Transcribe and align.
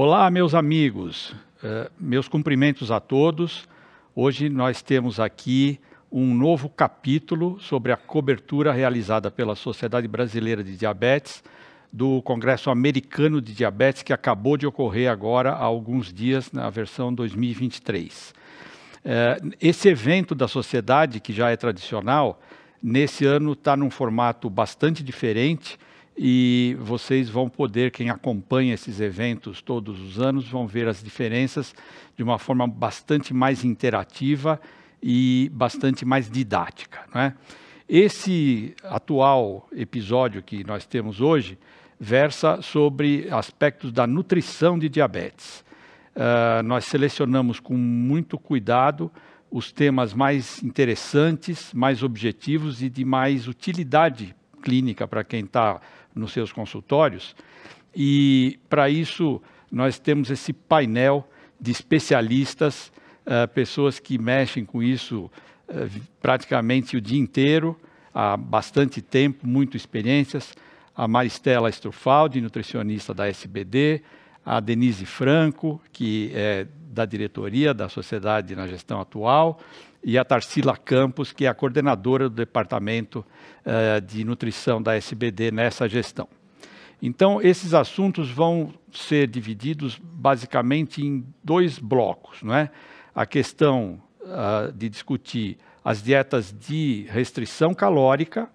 Olá, 0.00 0.30
meus 0.30 0.54
amigos, 0.54 1.30
uh, 1.60 1.90
meus 1.98 2.28
cumprimentos 2.28 2.92
a 2.92 3.00
todos. 3.00 3.68
Hoje 4.14 4.48
nós 4.48 4.80
temos 4.80 5.18
aqui 5.18 5.80
um 6.08 6.36
novo 6.36 6.68
capítulo 6.68 7.58
sobre 7.58 7.90
a 7.90 7.96
cobertura 7.96 8.70
realizada 8.70 9.28
pela 9.28 9.56
Sociedade 9.56 10.06
Brasileira 10.06 10.62
de 10.62 10.76
Diabetes 10.76 11.42
do 11.92 12.22
Congresso 12.22 12.70
Americano 12.70 13.42
de 13.42 13.52
Diabetes, 13.52 14.04
que 14.04 14.12
acabou 14.12 14.56
de 14.56 14.68
ocorrer 14.68 15.10
agora 15.10 15.50
há 15.50 15.64
alguns 15.64 16.12
dias, 16.12 16.52
na 16.52 16.70
versão 16.70 17.12
2023. 17.12 18.32
É, 19.04 19.40
esse 19.60 19.88
evento 19.88 20.32
da 20.32 20.46
sociedade, 20.46 21.18
que 21.18 21.32
já 21.32 21.50
é 21.50 21.56
tradicional, 21.56 22.40
nesse 22.80 23.26
ano 23.26 23.52
está 23.52 23.76
num 23.76 23.90
formato 23.90 24.48
bastante 24.48 25.02
diferente 25.02 25.76
e 26.20 26.76
vocês 26.80 27.30
vão 27.30 27.48
poder, 27.48 27.92
quem 27.92 28.10
acompanha 28.10 28.74
esses 28.74 29.00
eventos 29.00 29.62
todos 29.62 30.00
os 30.00 30.20
anos, 30.20 30.48
vão 30.48 30.66
ver 30.66 30.88
as 30.88 31.00
diferenças 31.00 31.72
de 32.16 32.24
uma 32.24 32.40
forma 32.40 32.66
bastante 32.66 33.32
mais 33.32 33.64
interativa 33.64 34.60
e 35.00 35.48
bastante 35.54 36.04
mais 36.04 36.28
didática. 36.28 37.02
Não 37.14 37.20
é? 37.20 37.34
Esse 37.88 38.74
atual 38.82 39.68
episódio 39.72 40.42
que 40.42 40.64
nós 40.64 40.84
temos 40.84 41.20
hoje 41.20 41.56
versa 42.00 42.60
sobre 42.62 43.28
aspectos 43.30 43.92
da 43.92 44.04
nutrição 44.04 44.76
de 44.76 44.88
diabetes. 44.88 45.64
Uh, 46.16 46.62
nós 46.64 46.84
selecionamos 46.84 47.60
com 47.60 47.74
muito 47.74 48.36
cuidado 48.36 49.10
os 49.50 49.70
temas 49.70 50.12
mais 50.12 50.60
interessantes, 50.64 51.72
mais 51.72 52.02
objetivos 52.02 52.82
e 52.82 52.90
de 52.90 53.04
mais 53.04 53.46
utilidade 53.46 54.34
clínica 54.60 55.06
para 55.06 55.22
quem 55.22 55.44
está 55.44 55.80
nos 56.18 56.32
seus 56.32 56.52
consultórios. 56.52 57.34
E 57.94 58.58
para 58.68 58.90
isso 58.90 59.40
nós 59.70 59.98
temos 59.98 60.30
esse 60.30 60.52
painel 60.52 61.28
de 61.60 61.70
especialistas, 61.70 62.92
uh, 63.26 63.48
pessoas 63.48 63.98
que 63.98 64.18
mexem 64.18 64.64
com 64.64 64.82
isso 64.82 65.30
uh, 65.68 66.00
praticamente 66.20 66.96
o 66.96 67.00
dia 67.00 67.18
inteiro, 67.18 67.78
há 68.14 68.36
bastante 68.36 69.00
tempo, 69.00 69.46
muitas 69.46 69.82
experiências. 69.82 70.54
A 70.94 71.06
Maristela 71.06 71.70
Strufaldi, 71.70 72.40
nutricionista 72.40 73.14
da 73.14 73.28
SBD, 73.28 74.02
a 74.44 74.60
Denise 74.60 75.06
Franco, 75.06 75.80
que 75.92 76.32
é 76.34 76.66
da 76.90 77.04
diretoria 77.04 77.72
da 77.72 77.88
Sociedade 77.88 78.56
na 78.56 78.66
Gestão 78.66 79.00
Atual, 79.00 79.60
e 80.02 80.16
a 80.16 80.24
Tarsila 80.24 80.76
Campos, 80.76 81.32
que 81.32 81.44
é 81.44 81.48
a 81.48 81.54
coordenadora 81.54 82.28
do 82.28 82.34
Departamento 82.34 83.24
uh, 83.64 84.00
de 84.00 84.24
Nutrição 84.24 84.82
da 84.82 84.96
SBD 84.96 85.50
nessa 85.50 85.88
gestão. 85.88 86.28
Então, 87.00 87.40
esses 87.40 87.74
assuntos 87.74 88.30
vão 88.30 88.74
ser 88.92 89.28
divididos 89.28 90.00
basicamente 90.02 91.04
em 91.04 91.24
dois 91.42 91.78
blocos. 91.78 92.42
Não 92.42 92.54
é? 92.54 92.70
A 93.14 93.24
questão 93.26 94.00
uh, 94.22 94.72
de 94.72 94.88
discutir 94.88 95.58
as 95.84 96.02
dietas 96.02 96.52
de 96.52 97.06
restrição 97.08 97.72
calórica, 97.72 98.48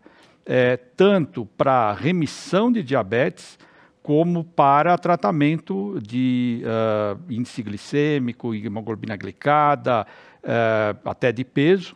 é, 0.45 0.75
tanto 0.75 1.45
para 1.57 1.93
remissão 1.93 2.71
de 2.71 2.83
diabetes, 2.83 3.57
como 4.03 4.43
para 4.43 4.97
tratamento 4.97 5.97
de 6.01 6.61
uh, 6.65 7.17
índice 7.31 7.63
glicêmico, 7.63 8.53
hemoglobina 8.53 9.15
glicada, 9.15 10.05
até 11.03 11.31
de 11.31 11.43
peso. 11.43 11.95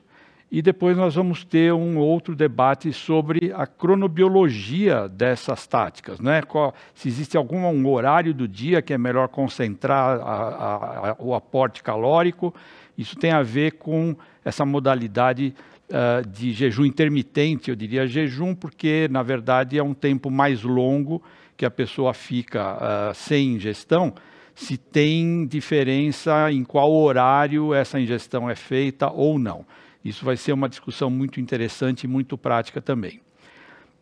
E 0.49 0.61
depois 0.61 0.95
nós 0.95 1.15
vamos 1.15 1.43
ter 1.43 1.73
um 1.73 1.97
outro 1.97 2.33
debate 2.33 2.93
sobre 2.93 3.51
a 3.53 3.67
cronobiologia 3.67 5.09
dessas 5.09 5.67
táticas. 5.67 6.21
Né? 6.21 6.41
Qual, 6.41 6.73
se 6.95 7.09
existe 7.09 7.35
algum 7.35 7.65
um 7.65 7.87
horário 7.89 8.33
do 8.33 8.47
dia 8.47 8.81
que 8.81 8.93
é 8.93 8.97
melhor 8.97 9.27
concentrar 9.27 10.21
a, 10.21 11.09
a, 11.09 11.15
o 11.19 11.35
aporte 11.35 11.83
calórico. 11.83 12.55
Isso 12.97 13.17
tem 13.17 13.31
a 13.31 13.43
ver 13.43 13.73
com 13.73 14.15
essa 14.43 14.65
modalidade 14.65 15.53
uh, 15.89 16.25
de 16.25 16.53
jejum 16.53 16.85
intermitente, 16.85 17.69
eu 17.69 17.75
diria 17.75 18.07
jejum, 18.07 18.55
porque 18.55 19.07
na 19.11 19.21
verdade 19.21 19.77
é 19.77 19.83
um 19.83 19.93
tempo 19.93 20.31
mais 20.31 20.63
longo 20.63 21.21
que 21.57 21.65
a 21.65 21.71
pessoa 21.71 22.13
fica 22.13 22.75
uh, 22.75 23.13
sem 23.13 23.55
ingestão, 23.55 24.13
se 24.57 24.75
tem 24.75 25.45
diferença 25.45 26.51
em 26.51 26.63
qual 26.63 26.91
horário 26.91 27.75
essa 27.75 27.99
ingestão 27.99 28.49
é 28.49 28.55
feita 28.55 29.07
ou 29.07 29.37
não. 29.37 29.63
Isso 30.03 30.25
vai 30.25 30.35
ser 30.35 30.51
uma 30.51 30.67
discussão 30.67 31.11
muito 31.11 31.39
interessante 31.39 32.05
e 32.05 32.07
muito 32.07 32.35
prática 32.35 32.81
também. 32.81 33.21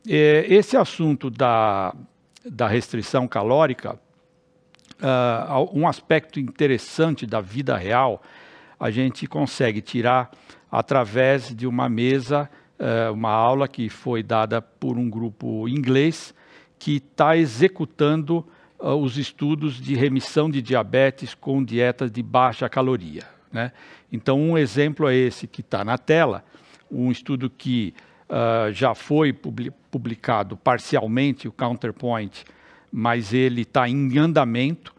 É, 0.07 0.45
esse 0.47 0.77
assunto 0.77 1.29
da, 1.29 1.93
da 2.45 2.69
restrição 2.69 3.27
calórica, 3.27 3.99
uh, 5.01 5.77
um 5.77 5.85
aspecto 5.85 6.39
interessante 6.39 7.25
da 7.25 7.41
vida 7.41 7.75
real, 7.75 8.23
a 8.79 8.89
gente 8.89 9.27
consegue 9.27 9.81
tirar 9.81 10.31
através 10.71 11.53
de 11.53 11.67
uma 11.67 11.89
mesa, 11.89 12.49
uh, 12.79 13.11
uma 13.11 13.31
aula 13.31 13.67
que 13.67 13.89
foi 13.89 14.23
dada 14.23 14.61
por 14.61 14.97
um 14.97 15.09
grupo 15.09 15.67
inglês 15.67 16.33
que 16.79 16.95
está 16.95 17.35
executando 17.35 18.47
os 18.79 19.17
estudos 19.17 19.79
de 19.79 19.95
remissão 19.95 20.49
de 20.49 20.61
diabetes 20.61 21.33
com 21.33 21.63
dietas 21.63 22.11
de 22.11 22.21
baixa 22.21 22.67
caloria. 22.69 23.23
Né? 23.51 23.71
Então, 24.11 24.39
um 24.39 24.57
exemplo 24.57 25.07
é 25.07 25.15
esse 25.15 25.47
que 25.47 25.61
está 25.61 25.83
na 25.83 25.97
tela, 25.97 26.43
um 26.91 27.11
estudo 27.11 27.49
que 27.49 27.93
uh, 28.29 28.71
já 28.71 28.93
foi 28.93 29.33
publicado 29.33 30.57
parcialmente, 30.57 31.47
o 31.47 31.51
Counterpoint, 31.51 32.43
mas 32.91 33.33
ele 33.33 33.61
está 33.61 33.87
em 33.87 34.17
andamento. 34.17 34.93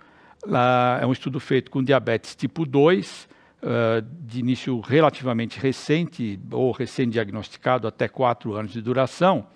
Uh, 0.45 1.03
é 1.03 1.07
um 1.07 1.13
estudo 1.13 1.39
feito 1.39 1.71
com 1.71 1.83
diabetes 1.83 2.35
tipo 2.35 2.65
2, 2.65 3.29
uh, 3.63 4.03
de 4.21 4.41
início 4.41 4.81
relativamente 4.81 5.59
recente, 5.59 6.41
ou 6.51 6.73
recém-diagnosticado, 6.73 7.87
até 7.87 8.09
quatro 8.09 8.55
anos 8.55 8.73
de 8.73 8.81
duração, 8.81 9.47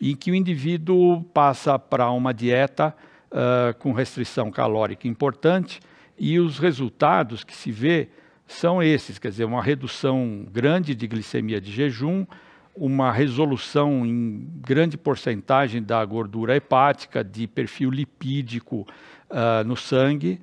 em 0.00 0.14
que 0.14 0.30
o 0.30 0.34
indivíduo 0.34 1.22
passa 1.34 1.78
para 1.78 2.10
uma 2.10 2.32
dieta 2.32 2.94
uh, 3.30 3.76
com 3.78 3.92
restrição 3.92 4.50
calórica 4.50 5.06
importante 5.06 5.80
e 6.18 6.38
os 6.38 6.58
resultados 6.58 7.44
que 7.44 7.54
se 7.54 7.70
vê 7.70 8.08
são 8.46 8.82
esses, 8.82 9.18
quer 9.18 9.28
dizer, 9.28 9.44
uma 9.44 9.62
redução 9.62 10.46
grande 10.50 10.94
de 10.94 11.06
glicemia 11.06 11.60
de 11.60 11.70
jejum, 11.70 12.26
uma 12.74 13.12
resolução 13.12 14.06
em 14.06 14.48
grande 14.60 14.96
porcentagem 14.96 15.82
da 15.82 16.02
gordura 16.04 16.56
hepática, 16.56 17.22
de 17.22 17.46
perfil 17.46 17.90
lipídico 17.90 18.86
uh, 19.30 19.64
no 19.66 19.76
sangue, 19.76 20.40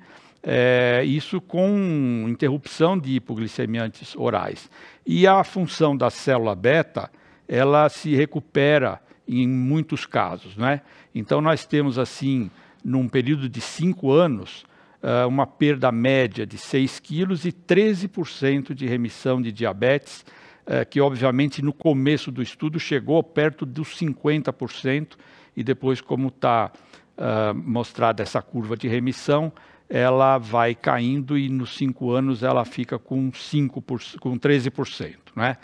é, 0.48 1.02
isso 1.04 1.40
com 1.40 2.24
interrupção 2.28 2.96
de 2.96 3.16
hipoglicemiantes 3.16 4.14
orais. 4.14 4.70
E 5.04 5.26
a 5.26 5.42
função 5.42 5.96
da 5.96 6.08
célula 6.08 6.54
beta, 6.54 7.10
ela 7.48 7.88
se 7.88 8.14
recupera 8.14 9.00
em 9.26 9.48
muitos 9.48 10.06
casos. 10.06 10.56
Né? 10.56 10.82
Então, 11.12 11.40
nós 11.40 11.66
temos, 11.66 11.98
assim, 11.98 12.48
num 12.86 13.08
período 13.08 13.48
de 13.48 13.60
cinco 13.60 14.12
anos, 14.12 14.64
uh, 15.02 15.26
uma 15.26 15.44
perda 15.44 15.90
média 15.90 16.46
de 16.46 16.56
6 16.56 17.00
quilos 17.00 17.44
e 17.44 17.50
13% 17.50 18.72
de 18.72 18.86
remissão 18.86 19.42
de 19.42 19.50
diabetes, 19.50 20.24
uh, 20.66 20.88
que, 20.88 21.00
obviamente, 21.00 21.60
no 21.62 21.72
começo 21.72 22.30
do 22.30 22.40
estudo 22.40 22.78
chegou 22.78 23.20
perto 23.24 23.66
dos 23.66 23.88
50%, 23.88 25.16
e 25.56 25.64
depois, 25.64 26.00
como 26.00 26.28
está 26.28 26.70
uh, 27.18 27.52
mostrada 27.52 28.22
essa 28.22 28.40
curva 28.40 28.76
de 28.76 28.86
remissão, 28.86 29.52
ela 29.88 30.38
vai 30.38 30.72
caindo 30.72 31.36
e 31.36 31.48
nos 31.48 31.76
cinco 31.76 32.12
anos 32.12 32.44
ela 32.44 32.64
fica 32.64 33.00
com, 33.00 33.32
5 33.32 33.82
por, 33.82 34.00
com 34.20 34.38
13%. 34.38 35.16
Né? 35.34 35.56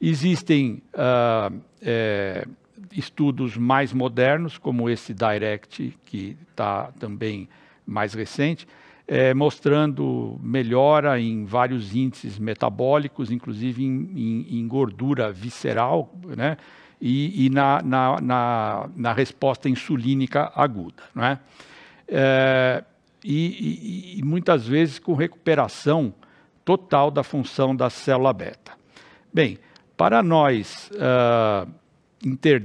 Existem 0.00 0.80
uh, 0.94 1.60
é, 1.80 2.46
estudos 2.92 3.56
mais 3.56 3.92
modernos, 3.92 4.58
como 4.58 4.88
esse 4.88 5.14
Direct, 5.14 5.98
que 6.04 6.36
está 6.50 6.90
também 6.98 7.48
mais 7.86 8.14
recente, 8.14 8.66
é, 9.06 9.34
mostrando 9.34 10.38
melhora 10.42 11.20
em 11.20 11.44
vários 11.44 11.94
índices 11.94 12.38
metabólicos, 12.38 13.30
inclusive 13.30 13.84
em, 13.84 14.10
em, 14.14 14.60
em 14.60 14.68
gordura 14.68 15.32
visceral, 15.32 16.14
né? 16.36 16.56
e, 17.00 17.46
e 17.46 17.50
na, 17.50 17.82
na, 17.82 18.20
na, 18.20 18.90
na, 18.94 19.12
resposta 19.12 19.68
insulínica 19.68 20.52
aguda. 20.54 21.02
Né? 21.14 21.38
É, 22.06 22.84
e, 23.24 24.14
e, 24.16 24.18
e 24.20 24.22
muitas 24.22 24.66
vezes 24.66 24.98
com 24.98 25.14
recuperação 25.14 26.14
total 26.64 27.10
da 27.10 27.24
função 27.24 27.74
da 27.74 27.90
célula 27.90 28.32
beta. 28.32 28.72
Bem, 29.34 29.58
para 29.96 30.22
nós, 30.22 30.90
uh, 30.92 31.68
inter, 32.24 32.62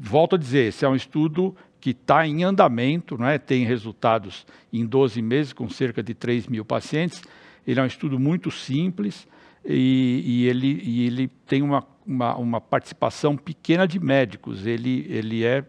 volto 0.00 0.36
a 0.36 0.38
dizer, 0.38 0.68
esse 0.68 0.84
é 0.84 0.88
um 0.88 0.94
estudo 0.94 1.54
que 1.80 1.90
está 1.90 2.26
em 2.26 2.44
andamento, 2.44 3.22
é? 3.24 3.38
tem 3.38 3.64
resultados 3.64 4.46
em 4.72 4.84
12 4.84 5.22
meses 5.22 5.52
com 5.52 5.68
cerca 5.68 6.02
de 6.02 6.14
3 6.14 6.46
mil 6.46 6.64
pacientes. 6.64 7.22
Ele 7.66 7.78
é 7.78 7.82
um 7.82 7.86
estudo 7.86 8.18
muito 8.18 8.50
simples 8.50 9.28
e, 9.64 10.22
e 10.24 10.46
ele, 10.46 10.80
e 10.82 11.06
ele 11.06 11.28
tem 11.46 11.62
uma, 11.62 11.86
uma, 12.06 12.36
uma, 12.36 12.60
participação 12.60 13.36
pequena 13.36 13.86
de 13.86 14.00
médicos. 14.00 14.66
Ele, 14.66 15.06
ele 15.08 15.44
é 15.44 15.64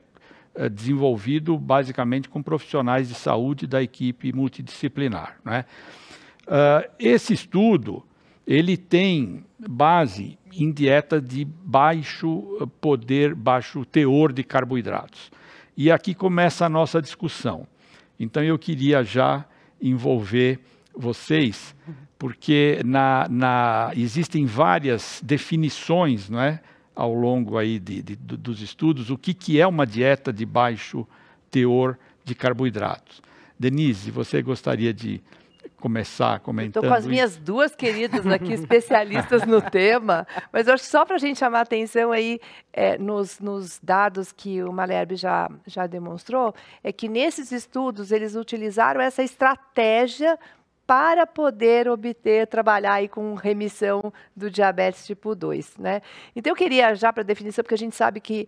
desenvolvido 0.72 1.58
basicamente 1.58 2.28
com 2.28 2.42
profissionais 2.42 3.08
de 3.08 3.16
saúde 3.16 3.68
da 3.68 3.82
equipe 3.82 4.34
multidisciplinar. 4.34 5.38
Né? 5.46 5.64
Uh, 6.48 6.90
esse 6.98 7.34
estudo 7.34 8.04
ele 8.50 8.76
tem 8.76 9.46
base 9.60 10.40
em 10.52 10.72
dieta 10.72 11.22
de 11.22 11.46
baixo 11.46 12.68
poder, 12.82 13.36
baixo 13.36 13.86
teor 13.86 14.34
de 14.34 14.44
carboidratos. 14.44 15.30
E 15.78 15.92
aqui 15.92 16.16
começa 16.16 16.66
a 16.66 16.70
nossa 16.70 17.00
discussão. 17.00 17.68
Então 18.20 18.44
eu 18.44 18.58
queria 18.58 19.04
já 19.04 19.46
envolver 19.80 20.60
vocês, 20.98 21.76
porque 22.18 22.82
na, 22.84 23.28
na, 23.30 23.92
existem 23.96 24.48
várias 24.48 25.22
definições 25.24 26.28
não 26.28 26.42
é, 26.42 26.60
ao 26.96 27.14
longo 27.14 27.56
aí 27.56 27.78
de, 27.80 28.02
de, 28.02 28.16
dos 28.16 28.64
estudos, 28.64 29.12
o 29.12 29.18
que, 29.18 29.32
que 29.36 29.62
é 29.62 29.68
uma 29.68 29.86
dieta 29.86 30.34
de 30.34 30.44
baixo 30.44 31.08
teor 31.52 32.00
de 32.26 32.34
carboidratos. 32.34 33.22
Denise, 33.60 34.10
você 34.10 34.42
gostaria 34.42 34.92
de 34.92 35.22
começar 35.80 36.40
comentando. 36.40 36.84
Estou 36.84 36.84
com 36.84 36.94
as 36.94 37.08
minhas 37.08 37.38
duas 37.38 37.76
queridas 37.76 38.26
aqui, 38.28 38.54
especialistas 38.54 39.46
no 39.46 39.62
tema, 39.72 40.28
mas 40.52 40.68
eu 40.68 40.74
acho 40.74 40.84
que 40.84 40.90
só 40.90 41.06
para 41.06 41.16
a 41.16 41.20
gente 41.20 41.40
chamar 41.40 41.62
atenção 41.62 42.12
aí 42.12 42.40
é, 42.72 42.98
nos, 42.98 43.40
nos, 43.40 43.80
dados 43.82 44.32
que 44.32 44.62
o 44.64 44.72
Malherbe 44.72 45.16
já, 45.16 45.50
já 45.66 45.88
demonstrou, 45.88 46.54
é 46.84 46.92
que 46.92 47.08
nesses 47.08 47.52
estudos 47.52 48.12
eles 48.12 48.36
utilizaram 48.36 49.02
essa 49.02 49.24
estratégia 49.24 50.38
para 50.86 51.28
poder 51.28 51.88
obter, 51.88 52.48
trabalhar 52.48 52.94
aí 52.94 53.08
com 53.08 53.36
remissão 53.36 54.12
do 54.36 54.50
diabetes 54.50 55.06
tipo 55.06 55.36
2, 55.36 55.78
né? 55.78 56.02
Então 56.36 56.52
eu 56.52 56.56
queria 56.56 56.96
já 56.96 57.14
para 57.14 57.22
definição, 57.22 57.64
porque 57.64 57.76
a 57.76 57.78
gente 57.78 57.96
sabe 57.96 58.20
que 58.20 58.48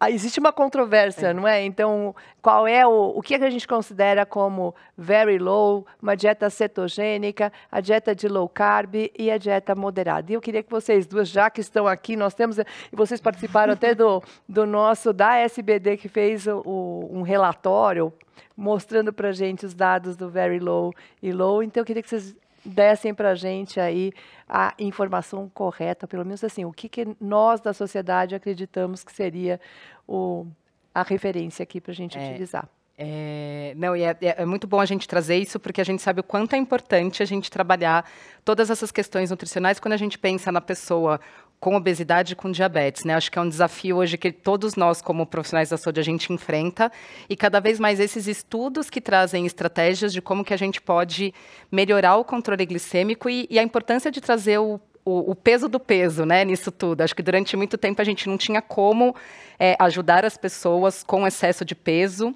ah, 0.00 0.10
existe 0.10 0.38
uma 0.38 0.52
controvérsia, 0.52 1.28
é. 1.28 1.32
não 1.32 1.46
é? 1.46 1.64
Então, 1.64 2.14
qual 2.40 2.68
é 2.68 2.86
o, 2.86 3.14
o 3.16 3.20
que, 3.20 3.34
é 3.34 3.38
que 3.38 3.44
a 3.44 3.50
gente 3.50 3.66
considera 3.66 4.24
como 4.24 4.72
very 4.96 5.38
low, 5.38 5.84
uma 6.00 6.16
dieta 6.16 6.48
cetogênica, 6.48 7.52
a 7.70 7.80
dieta 7.80 8.14
de 8.14 8.28
low 8.28 8.48
carb 8.48 8.94
e 9.18 9.30
a 9.30 9.36
dieta 9.36 9.74
moderada? 9.74 10.30
E 10.30 10.34
eu 10.34 10.40
queria 10.40 10.62
que 10.62 10.70
vocês 10.70 11.04
duas, 11.04 11.28
já 11.28 11.50
que 11.50 11.60
estão 11.60 11.86
aqui, 11.86 12.14
nós 12.14 12.32
temos, 12.32 12.58
e 12.58 12.64
vocês 12.92 13.20
participaram 13.20 13.72
até 13.72 13.92
do, 13.92 14.22
do 14.48 14.64
nosso, 14.64 15.12
da 15.12 15.36
SBD, 15.36 15.96
que 15.96 16.08
fez 16.08 16.46
o, 16.46 17.08
um 17.10 17.22
relatório 17.22 18.12
mostrando 18.56 19.12
para 19.12 19.28
a 19.28 19.32
gente 19.32 19.66
os 19.66 19.74
dados 19.74 20.16
do 20.16 20.28
very 20.28 20.60
low 20.60 20.92
e 21.20 21.32
low. 21.32 21.60
Então, 21.60 21.80
eu 21.80 21.84
queria 21.84 22.02
que 22.02 22.08
vocês 22.08 22.36
dessem 22.64 23.14
para 23.14 23.30
a 23.30 23.34
gente 23.34 23.78
aí 23.80 24.12
a 24.48 24.74
informação 24.78 25.48
correta, 25.48 26.06
pelo 26.06 26.24
menos 26.24 26.42
assim, 26.42 26.64
o 26.64 26.72
que, 26.72 26.88
que 26.88 27.06
nós 27.20 27.60
da 27.60 27.72
sociedade 27.72 28.34
acreditamos 28.34 29.04
que 29.04 29.12
seria 29.12 29.60
o, 30.06 30.46
a 30.94 31.02
referência 31.02 31.62
aqui 31.62 31.80
para 31.80 31.92
a 31.92 31.94
gente 31.94 32.18
é, 32.18 32.30
utilizar. 32.30 32.68
É, 33.00 33.74
não, 33.76 33.94
e 33.94 34.02
é, 34.02 34.16
é, 34.20 34.42
é, 34.42 34.44
muito 34.44 34.66
bom 34.66 34.80
a 34.80 34.84
gente 34.84 35.06
trazer 35.06 35.36
isso, 35.36 35.60
porque 35.60 35.80
a 35.80 35.84
gente 35.84 36.02
sabe 36.02 36.20
o 36.20 36.24
quanto 36.24 36.54
é 36.54 36.58
importante 36.58 37.22
a 37.22 37.26
gente 37.26 37.48
trabalhar 37.48 38.04
todas 38.44 38.70
essas 38.70 38.90
questões 38.90 39.30
nutricionais 39.30 39.78
quando 39.78 39.92
a 39.92 39.96
gente 39.96 40.18
pensa 40.18 40.50
na 40.50 40.60
pessoa 40.60 41.20
com 41.60 41.74
obesidade 41.74 42.32
e 42.32 42.36
com 42.36 42.50
diabetes, 42.50 43.04
né? 43.04 43.14
Acho 43.14 43.30
que 43.30 43.38
é 43.38 43.42
um 43.42 43.48
desafio 43.48 43.96
hoje 43.96 44.16
que 44.16 44.30
todos 44.30 44.76
nós, 44.76 45.02
como 45.02 45.26
profissionais 45.26 45.70
da 45.70 45.76
saúde, 45.76 45.98
a 45.98 46.04
gente 46.04 46.32
enfrenta 46.32 46.90
e 47.28 47.36
cada 47.36 47.58
vez 47.60 47.80
mais 47.80 47.98
esses 47.98 48.28
estudos 48.28 48.88
que 48.88 49.00
trazem 49.00 49.44
estratégias 49.44 50.12
de 50.12 50.22
como 50.22 50.44
que 50.44 50.54
a 50.54 50.56
gente 50.56 50.80
pode 50.80 51.34
melhorar 51.70 52.16
o 52.16 52.24
controle 52.24 52.64
glicêmico 52.64 53.28
e, 53.28 53.46
e 53.50 53.58
a 53.58 53.62
importância 53.62 54.10
de 54.10 54.20
trazer 54.20 54.58
o, 54.58 54.80
o, 55.04 55.34
peso 55.34 55.68
do 55.68 55.80
peso, 55.80 56.24
né, 56.24 56.44
nisso 56.44 56.70
tudo. 56.70 57.00
Acho 57.00 57.16
que 57.16 57.22
durante 57.22 57.56
muito 57.56 57.76
tempo 57.76 58.00
a 58.00 58.04
gente 58.04 58.28
não 58.28 58.36
tinha 58.36 58.62
como 58.62 59.16
é, 59.58 59.74
ajudar 59.80 60.24
as 60.24 60.36
pessoas 60.36 61.02
com 61.02 61.26
excesso 61.26 61.64
de 61.64 61.74
peso 61.74 62.34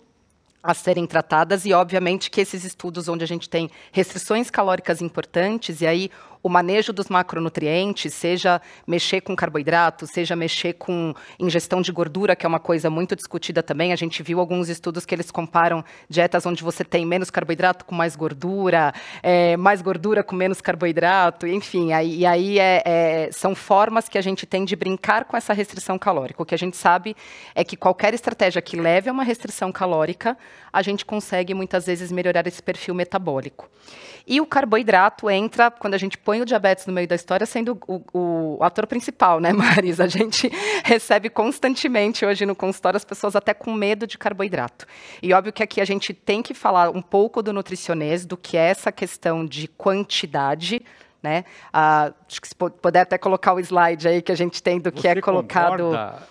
a 0.62 0.74
serem 0.74 1.06
tratadas 1.06 1.64
e 1.64 1.72
obviamente 1.72 2.30
que 2.30 2.40
esses 2.40 2.64
estudos 2.64 3.08
onde 3.08 3.24
a 3.24 3.26
gente 3.26 3.48
tem 3.48 3.68
restrições 3.90 4.48
calóricas 4.48 5.02
importantes 5.02 5.80
e 5.80 5.86
aí 5.86 6.10
o 6.42 6.48
manejo 6.48 6.92
dos 6.92 7.08
macronutrientes, 7.08 8.12
seja 8.12 8.60
mexer 8.86 9.20
com 9.20 9.36
carboidrato, 9.36 10.06
seja 10.06 10.34
mexer 10.34 10.72
com 10.74 11.14
ingestão 11.38 11.80
de 11.80 11.92
gordura, 11.92 12.34
que 12.34 12.44
é 12.44 12.48
uma 12.48 12.58
coisa 12.58 12.90
muito 12.90 13.14
discutida 13.14 13.62
também. 13.62 13.92
A 13.92 13.96
gente 13.96 14.22
viu 14.22 14.40
alguns 14.40 14.68
estudos 14.68 15.06
que 15.06 15.14
eles 15.14 15.30
comparam 15.30 15.84
dietas 16.08 16.44
onde 16.44 16.62
você 16.62 16.84
tem 16.84 17.06
menos 17.06 17.30
carboidrato 17.30 17.84
com 17.84 17.94
mais 17.94 18.16
gordura, 18.16 18.92
é, 19.22 19.56
mais 19.56 19.80
gordura 19.80 20.24
com 20.24 20.34
menos 20.34 20.60
carboidrato, 20.60 21.46
enfim. 21.46 21.92
Aí, 21.92 22.18
e 22.18 22.26
aí 22.26 22.58
é, 22.58 22.82
é, 22.84 23.32
são 23.32 23.54
formas 23.54 24.08
que 24.08 24.18
a 24.18 24.22
gente 24.22 24.44
tem 24.44 24.64
de 24.64 24.74
brincar 24.74 25.24
com 25.24 25.36
essa 25.36 25.52
restrição 25.52 25.98
calórica. 25.98 26.42
O 26.42 26.46
que 26.46 26.54
a 26.54 26.58
gente 26.58 26.76
sabe 26.76 27.16
é 27.54 27.62
que 27.62 27.76
qualquer 27.76 28.14
estratégia 28.14 28.60
que 28.60 28.76
leve 28.76 29.08
a 29.08 29.12
uma 29.12 29.22
restrição 29.22 29.70
calórica, 29.70 30.36
a 30.72 30.82
gente 30.82 31.04
consegue 31.04 31.54
muitas 31.54 31.86
vezes 31.86 32.10
melhorar 32.10 32.46
esse 32.46 32.62
perfil 32.62 32.94
metabólico. 32.94 33.68
E 34.26 34.40
o 34.40 34.46
carboidrato 34.46 35.28
entra, 35.28 35.70
quando 35.70 35.94
a 35.94 35.98
gente 35.98 36.16
põe 36.32 36.40
o 36.40 36.46
diabetes 36.46 36.86
no 36.86 36.94
meio 36.94 37.06
da 37.06 37.14
história, 37.14 37.44
sendo 37.44 37.78
o, 37.86 38.00
o 38.58 38.64
ator 38.64 38.86
principal, 38.86 39.38
né, 39.38 39.52
Maris? 39.52 40.00
A 40.00 40.06
gente 40.06 40.50
recebe 40.82 41.28
constantemente 41.28 42.24
hoje 42.24 42.46
no 42.46 42.56
consultório 42.56 42.96
as 42.96 43.04
pessoas 43.04 43.36
até 43.36 43.52
com 43.52 43.70
medo 43.74 44.06
de 44.06 44.16
carboidrato. 44.16 44.86
E 45.22 45.34
óbvio 45.34 45.52
que 45.52 45.62
aqui 45.62 45.78
a 45.78 45.84
gente 45.84 46.14
tem 46.14 46.42
que 46.42 46.54
falar 46.54 46.88
um 46.88 47.02
pouco 47.02 47.42
do 47.42 47.52
nutricionês, 47.52 48.24
do 48.24 48.34
que 48.34 48.56
é 48.56 48.70
essa 48.70 48.90
questão 48.90 49.44
de 49.44 49.68
quantidade, 49.68 50.80
né? 51.22 51.44
Ah, 51.72 52.12
acho 52.28 52.40
que 52.40 52.48
se 52.48 52.54
puder 52.54 53.02
até 53.02 53.16
colocar 53.16 53.54
o 53.54 53.60
slide 53.60 54.08
aí 54.08 54.20
que 54.20 54.32
a 54.32 54.34
gente 54.34 54.62
tem 54.62 54.80
do 54.80 54.90
Você 54.90 55.00
que 55.00 55.08
é 55.08 55.20
colocado. 55.20 55.84
Concorda, 55.84 56.22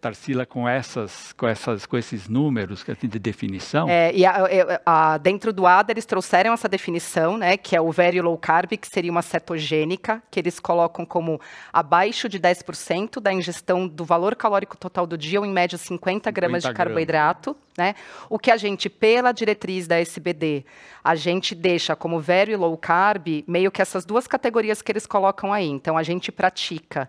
Tarsila, 0.00 0.44
com 0.44 0.68
essas, 0.68 1.32
com 1.34 1.46
essas, 1.46 1.86
com 1.86 1.96
esses 1.96 2.28
números 2.28 2.82
que 2.82 2.90
de 3.06 3.18
definição? 3.18 3.88
É, 3.88 4.12
e 4.12 4.26
a, 4.26 4.44
a, 4.84 5.14
a, 5.14 5.18
dentro 5.18 5.52
do 5.52 5.66
ADA 5.66 5.92
eles 5.92 6.04
trouxeram 6.04 6.52
essa 6.52 6.68
definição, 6.68 7.38
né? 7.38 7.56
Que 7.56 7.76
é 7.76 7.80
o 7.80 7.92
very 7.92 8.20
low 8.20 8.36
carb, 8.36 8.70
que 8.76 8.88
seria 8.88 9.10
uma 9.10 9.22
cetogênica, 9.22 10.22
que 10.30 10.40
eles 10.40 10.58
colocam 10.58 11.06
como 11.06 11.40
abaixo 11.72 12.28
de 12.28 12.40
10% 12.40 13.20
da 13.20 13.32
ingestão 13.32 13.86
do 13.86 14.04
valor 14.04 14.34
calórico 14.34 14.76
total 14.76 15.06
do 15.06 15.16
dia, 15.16 15.38
ou 15.38 15.46
em 15.46 15.52
média 15.52 15.78
50 15.78 16.30
gramas 16.30 16.62
50 16.62 16.72
de 16.72 16.76
carboidrato. 16.76 17.50
Gramas. 17.52 17.70
Né? 17.78 17.94
O 18.28 18.38
que 18.38 18.50
a 18.50 18.56
gente, 18.56 18.90
pela 18.90 19.32
diretriz 19.32 19.86
da 19.86 19.98
SBD, 19.98 20.64
a 21.02 21.14
gente 21.14 21.54
deixa 21.54 21.96
como 21.96 22.20
very 22.20 22.54
low 22.54 22.76
carb, 22.76 23.42
meio 23.46 23.70
que 23.70 23.80
essas 23.80 24.04
duas 24.04 24.26
categorias 24.26 24.39
que 24.40 24.92
eles 24.92 25.06
colocam 25.06 25.52
aí. 25.52 25.66
Então, 25.66 25.98
a 25.98 26.02
gente 26.02 26.30
pratica 26.30 27.08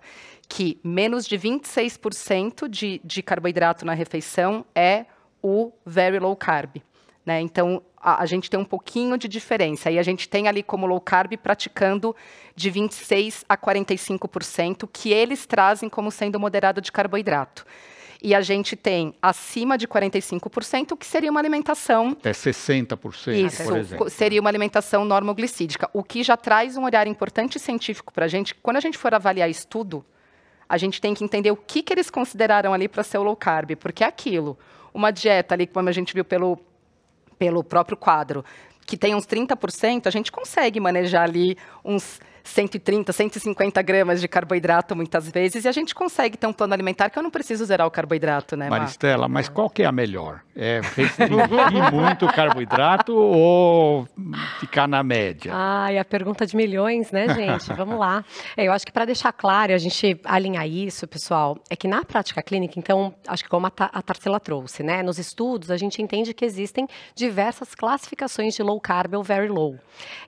que 0.50 0.80
menos 0.84 1.26
de 1.26 1.38
26% 1.38 2.68
de, 2.68 3.00
de 3.04 3.24
carboidrato 3.24 3.86
na 3.86 3.94
refeição 3.94 4.66
é 4.76 5.06
o 5.42 5.72
very 5.86 6.20
low 6.20 6.36
carb. 6.36 6.82
Né? 7.26 7.40
Então, 7.40 7.82
a, 7.96 8.24
a, 8.24 8.26
gente 8.26 8.50
tem 8.50 8.60
um 8.60 8.66
pouquinho 8.66 9.18
de 9.18 9.28
diferença. 9.28 9.92
E 9.92 10.00
a 10.00 10.04
gente 10.04 10.28
tem 10.28 10.48
ali 10.48 10.64
como 10.64 10.86
low 10.86 11.00
carb 11.00 11.38
praticando 11.38 12.16
de 12.56 12.72
26% 12.72 13.46
a 13.48 13.56
45%, 13.56 14.90
que 14.92 15.14
eles 15.14 15.46
trazem 15.46 15.88
como 15.88 16.12
sendo 16.12 16.40
moderado 16.40 16.82
de 16.82 16.92
carboidrato 16.92 17.66
e 18.22 18.36
a 18.36 18.42
gente 18.42 18.75
tem 18.75 19.16
acima 19.20 19.78
de 19.78 19.88
45%, 19.88 20.96
que 20.96 21.06
seria 21.06 21.32
uma 21.32 21.40
alimentação. 21.40 22.16
É 22.24 22.32
60%, 22.32 23.34
Isso, 23.34 23.63
por 23.63 23.78
exemplo. 23.78 24.10
Seria 24.10 24.40
uma 24.40 24.50
alimentação 24.50 25.04
normoglicídica. 25.04 25.90
O 25.92 26.04
que 26.04 26.22
já 26.22 26.38
traz 26.38 26.78
um 26.78 26.84
olhar 26.84 27.08
importante 27.08 27.58
científico 27.58 28.13
para 28.13 28.25
a 28.25 28.28
gente. 28.28 28.54
Quando 28.54 28.78
a 28.78 28.80
gente 28.80 28.98
for 28.98 29.13
avaliar 29.13 29.50
estudo, 29.50 30.06
a 30.70 30.78
gente 30.78 31.01
tem 31.01 31.16
que 31.16 31.24
entender 31.24 31.50
o 31.50 31.56
que, 31.56 31.82
que 31.82 31.92
eles 31.92 32.12
consideraram 32.12 32.74
ali 32.74 32.88
para 32.88 33.04
ser 33.04 33.18
o 33.18 33.24
low 33.24 33.36
carb, 33.36 33.75
porque 33.75 34.04
é 34.04 34.08
aquilo. 34.08 34.58
Uma 34.94 35.12
dieta 35.12 35.56
ali, 35.56 35.66
como 35.66 35.90
a 35.90 35.92
gente 35.92 36.13
viu 36.13 36.24
pelo, 36.24 36.60
pelo 37.40 37.63
próprio 37.63 37.98
quadro, 37.98 38.46
que 38.86 38.96
tem 38.96 39.16
uns 39.16 39.25
30%, 39.25 40.06
a 40.06 40.12
gente 40.12 40.32
consegue 40.32 40.80
manejar 40.80 41.24
ali 41.24 41.58
uns 41.84 42.20
130, 42.44 43.12
150 43.12 43.82
gramas 43.82 44.22
de 44.22 44.28
carboidrato 44.28 44.96
muitas 44.96 45.30
vezes, 45.30 45.66
e 45.66 45.68
a 45.68 45.72
gente 45.72 45.94
consegue 45.94 46.38
ter 46.38 46.48
um 46.48 46.54
plano 46.54 46.74
alimentar 46.74 47.10
que 47.10 47.18
eu 47.18 47.24
não 47.24 47.32
preciso 47.32 47.66
zerar 47.66 47.88
o 47.88 47.92
carboidrato, 47.92 48.56
né, 48.56 48.70
Maristela, 48.70 49.28
mas 49.28 49.50
qual 49.50 49.70
que 49.70 49.84
é 49.84 49.86
a 49.86 49.92
melhor? 49.92 50.42
É 50.56 50.82
restringir 50.96 51.92
muito 51.92 52.26
o 52.26 52.34
carboidrato 52.34 53.16
ou 53.16 54.08
ficar 54.60 54.88
na 54.88 55.04
média? 55.04 55.52
Ah, 55.56 55.92
e 55.92 55.98
a 55.98 56.06
pergunta 56.06 56.46
de 56.46 56.56
milhões, 56.56 57.12
né, 57.12 57.28
gente? 57.34 57.72
Vamos 57.76 57.98
lá. 57.98 58.24
É, 58.58 58.68
eu 58.68 58.74
acho 58.74 58.86
que 58.86 58.92
para 58.92 59.06
deixar 59.06 59.32
claro, 59.32 59.74
a 59.74 59.78
gente 59.78 60.20
alinhar 60.26 60.68
isso, 60.68 61.08
pessoal, 61.08 61.58
é 61.70 61.76
que 61.76 61.88
na 61.88 62.04
prática 62.04 62.42
clínica, 62.42 62.78
então, 62.78 63.14
acho 63.28 63.44
que 63.44 63.50
como 63.50 63.68
a, 63.68 63.72
a 63.78 64.02
Tarsila 64.02 64.40
trouxe, 64.40 64.84
né, 64.84 65.02
nos 65.04 65.18
estudos, 65.18 65.72
a 65.72 65.78
gente 65.78 66.02
entende 66.02 66.34
que 66.34 66.46
existem 66.46 66.88
diversas 67.16 67.74
classificações 67.76 68.54
de 68.54 68.64
low 68.64 68.80
carb 68.80 69.16
ou 69.16 69.24
very 69.24 69.48
low. 69.48 69.78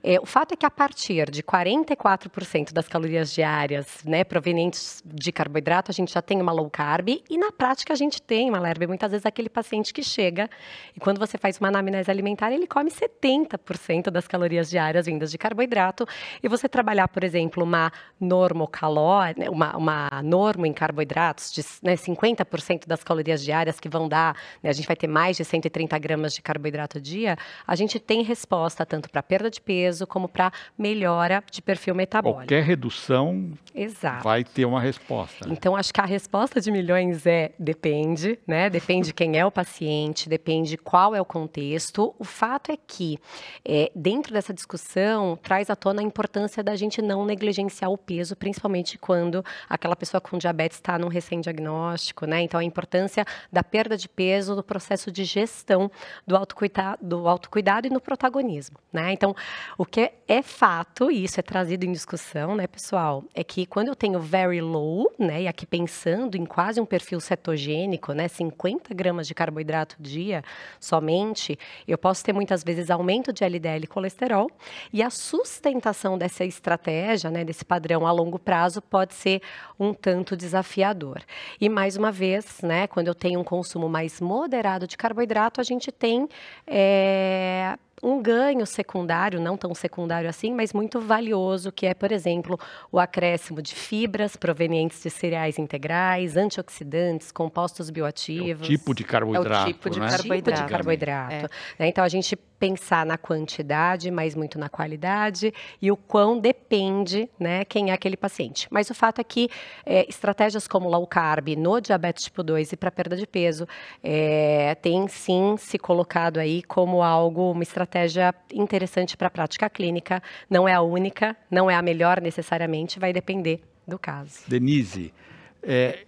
É, 0.04 0.20
o 0.20 0.26
fato 0.26 0.54
é 0.54 0.58
que 0.58 0.66
a 0.66 0.72
partir 0.72 1.30
de 1.30 1.44
44 1.44 2.03
64% 2.04 2.74
das 2.74 2.88
calorias 2.88 3.34
diárias, 3.34 4.04
né, 4.04 4.24
provenientes 4.24 5.02
de 5.06 5.32
carboidrato, 5.32 5.90
a 5.90 5.94
gente 5.94 6.14
já 6.14 6.22
tem 6.22 6.42
uma 6.42 6.52
low 6.52 6.70
carb 6.70 7.10
e 7.30 7.38
na 7.38 7.52
prática 7.52 7.94
a 7.94 7.96
gente 7.96 8.22
tem 8.22 8.50
uma 8.50 8.60
lerbe, 8.60 8.86
muitas 8.86 9.12
vezes 9.12 9.26
aquele 9.26 9.50
paciente 9.50 9.94
que 9.94 10.04
chega 10.04 10.50
e 10.96 11.00
quando 11.00 11.18
você 11.18 11.38
faz 11.38 11.58
uma 11.58 11.70
anamnese 11.70 12.12
alimentar, 12.12 12.52
ele 12.52 12.68
come 12.68 12.92
70% 12.92 14.10
das 14.10 14.28
calorias 14.28 14.70
diárias 14.70 15.06
vindas 15.06 15.32
de 15.32 15.38
carboidrato. 15.38 16.06
E 16.42 16.48
você 16.48 16.68
trabalhar, 16.68 17.08
por 17.08 17.24
exemplo, 17.24 17.64
uma 17.64 17.92
normocalor, 18.20 19.34
né, 19.38 19.50
uma, 19.50 19.76
uma 19.78 20.22
normo 20.24 20.66
em 20.66 20.74
carboidratos 20.74 21.52
de 21.52 21.64
né, 21.82 21.96
50% 21.96 22.86
das 22.86 23.04
calorias 23.04 23.44
diárias 23.44 23.80
que 23.80 23.88
vão 23.88 24.10
dar, 24.10 24.36
né, 24.62 24.70
a 24.70 24.74
gente 24.74 24.88
vai 24.88 24.96
ter 24.96 25.08
mais 25.08 25.38
de 25.38 25.46
130 25.46 25.98
gramas 26.00 26.34
de 26.34 26.42
carboidrato 26.42 27.00
dia, 27.00 27.38
a 27.66 27.76
gente 27.76 28.00
tem 28.00 28.24
resposta 28.24 28.86
tanto 28.86 29.10
para 29.10 29.24
perda 29.24 29.50
de 29.50 29.62
peso 29.62 30.06
como 30.06 30.28
para 30.28 30.52
melhora 30.78 31.44
de 31.52 31.62
perfil 31.62 31.93
metabólico. 31.94 32.42
Qualquer 32.42 32.64
redução 32.64 33.52
Exato. 33.74 34.24
vai 34.24 34.44
ter 34.44 34.66
uma 34.66 34.80
resposta. 34.80 35.48
Né? 35.48 35.54
Então, 35.54 35.76
acho 35.76 35.94
que 35.94 36.02
a 36.02 36.06
resposta 36.06 36.62
de 36.62 36.72
milhões 36.72 37.26
é 37.26 37.52
depende, 37.58 38.40
né? 38.48 38.70
Depende 38.70 39.14
quem 39.14 39.38
é 39.38 39.46
o 39.46 39.52
paciente, 39.52 40.30
depende 40.30 40.78
qual 40.78 41.16
é 41.16 41.22
o 41.22 41.26
contexto. 41.26 42.14
O 42.20 42.24
fato 42.24 42.72
é 42.72 42.78
que, 42.78 43.18
é, 43.66 43.92
dentro 43.96 44.34
dessa 44.34 44.54
discussão, 44.54 45.38
traz 45.42 45.70
à 45.70 45.76
tona 45.76 46.02
a 46.02 46.04
importância 46.04 46.64
da 46.64 46.76
gente 46.76 47.02
não 47.02 47.26
negligenciar 47.26 47.92
o 47.92 47.98
peso, 47.98 48.36
principalmente 48.36 48.98
quando 48.98 49.44
aquela 49.70 49.96
pessoa 49.96 50.22
com 50.22 50.38
diabetes 50.38 50.78
está 50.78 50.98
num 50.98 51.08
recém-diagnóstico, 51.08 52.26
né? 52.26 52.42
Então, 52.42 52.60
a 52.60 52.64
importância 52.64 53.26
da 53.52 53.64
perda 53.64 53.98
de 53.98 54.08
peso 54.08 54.56
no 54.56 54.64
processo 54.64 55.12
de 55.12 55.24
gestão 55.24 55.92
do 56.26 56.36
autocuidado, 56.36 57.06
do 57.06 57.28
autocuidado 57.28 57.88
e 57.88 57.90
no 57.90 58.00
protagonismo, 58.00 58.78
né? 58.92 59.12
Então, 59.14 59.36
o 59.78 59.86
que 59.86 60.12
é 60.28 60.42
fato, 60.42 61.12
e 61.12 61.24
isso 61.24 61.40
é 61.40 61.44
trazido 61.44 61.83
em 61.86 61.92
discussão, 61.92 62.56
né, 62.56 62.68
pessoal, 62.68 63.24
é 63.34 63.44
que 63.44 63.66
quando 63.66 63.88
eu 63.88 63.96
tenho 63.96 64.20
very 64.20 64.62
low, 64.62 65.12
né, 65.18 65.44
e 65.44 65.48
aqui 65.48 65.66
pensando 65.66 66.36
em 66.36 66.46
quase 66.46 66.80
um 66.80 66.86
perfil 66.86 67.20
cetogênico, 67.20 68.14
né, 68.14 68.28
50 68.28 68.94
gramas 68.94 69.28
de 69.28 69.34
carboidrato 69.34 69.96
dia 70.00 70.44
somente, 70.80 71.58
eu 71.88 71.98
posso 71.98 72.24
ter 72.24 72.34
muitas 72.34 72.64
vezes 72.64 72.90
aumento 72.90 73.32
de 73.32 73.44
LDL 73.44 73.84
e 73.84 73.88
colesterol, 73.88 74.50
e 74.92 75.04
a 75.04 75.10
sustentação 75.10 76.18
dessa 76.18 76.46
estratégia, 76.46 77.30
né, 77.30 77.44
desse 77.44 77.66
padrão 77.66 78.08
a 78.08 78.12
longo 78.12 78.40
prazo 78.40 78.82
pode 78.82 79.14
ser 79.14 79.42
um 79.80 79.94
tanto 79.94 80.36
desafiador. 80.36 81.22
E 81.60 81.70
mais 81.70 81.96
uma 81.96 82.12
vez, 82.12 82.62
né, 82.62 82.88
quando 82.88 83.08
eu 83.08 83.16
tenho 83.16 83.40
um 83.40 83.44
consumo 83.44 83.90
mais 83.90 84.20
moderado 84.22 84.88
de 84.88 84.98
carboidrato, 84.98 85.60
a 85.60 85.64
gente 85.64 85.92
tem 85.92 86.28
é, 86.66 87.78
um 88.04 88.22
ganho 88.22 88.66
secundário, 88.66 89.40
não 89.40 89.56
tão 89.56 89.74
secundário 89.74 90.30
assim, 90.30 90.54
mas 90.54 90.74
muito 90.74 91.00
valioso, 91.00 91.72
que 91.72 91.86
é, 91.86 91.94
por 91.94 92.12
exemplo, 92.12 92.60
o 92.92 93.00
acréscimo 93.00 93.62
de 93.62 93.74
fibras 93.74 94.36
provenientes 94.36 95.02
de 95.02 95.10
cereais 95.10 95.58
integrais, 95.58 96.36
antioxidantes, 96.36 97.32
compostos 97.32 97.90
bioativos. 97.90 98.64
É 98.64 98.66
o 98.66 98.78
tipo 98.78 98.94
de 98.94 99.06
carboidrato. 99.06 99.68
É 99.68 99.70
o 99.70 99.74
tipo 99.74 99.90
de 99.90 100.00
né? 100.02 100.10
carboidrato. 100.10 100.58
Tipo 100.58 100.68
de 100.68 100.72
carboidrato. 100.72 101.50
É. 101.80 101.88
Então, 101.88 102.04
a 102.04 102.10
gente 102.10 102.36
pensar 102.60 103.06
na 103.06 103.18
quantidade, 103.18 104.10
mas 104.10 104.36
muito 104.36 104.58
na 104.58 104.70
qualidade 104.70 105.54
e 105.82 105.92
o 105.92 105.98
quão 105.98 106.40
depende, 106.40 107.30
né, 107.40 107.66
quem 107.66 107.92
é 107.92 107.94
aquele 107.94 108.16
paciente. 108.16 108.68
Mas 108.72 108.90
o 108.90 108.94
fato 108.94 109.20
é 109.20 109.24
que 109.24 109.50
é, 109.86 110.08
estratégias 110.10 110.68
como 110.68 110.90
low 110.90 111.06
carb 111.06 111.50
no 111.58 111.80
diabetes 111.82 112.26
tipo 112.26 112.42
2 112.42 112.72
e 112.72 112.78
para 112.78 112.92
perda 112.92 113.16
de 113.16 113.28
peso 113.28 113.68
é, 114.04 114.76
tem 114.76 115.08
sim 115.08 115.56
se 115.58 115.78
colocado 115.78 116.38
aí 116.38 116.64
como 116.64 117.02
algo, 117.02 117.52
uma 117.52 117.64
estratégia 117.64 118.34
interessante 118.54 119.18
para 119.18 119.28
a 119.28 119.32
prática 119.32 119.70
clínica. 119.70 120.22
Não 120.50 120.68
é 120.68 120.74
a 120.74 120.82
única, 120.82 121.36
não 121.52 121.70
é 121.70 121.76
a 121.76 121.82
melhor 121.82 122.22
necessariamente, 122.22 123.00
vai 123.00 123.12
depender 123.12 123.62
do 123.88 124.00
caso. 124.00 124.44
Denise, 124.48 125.14
é, 125.62 126.06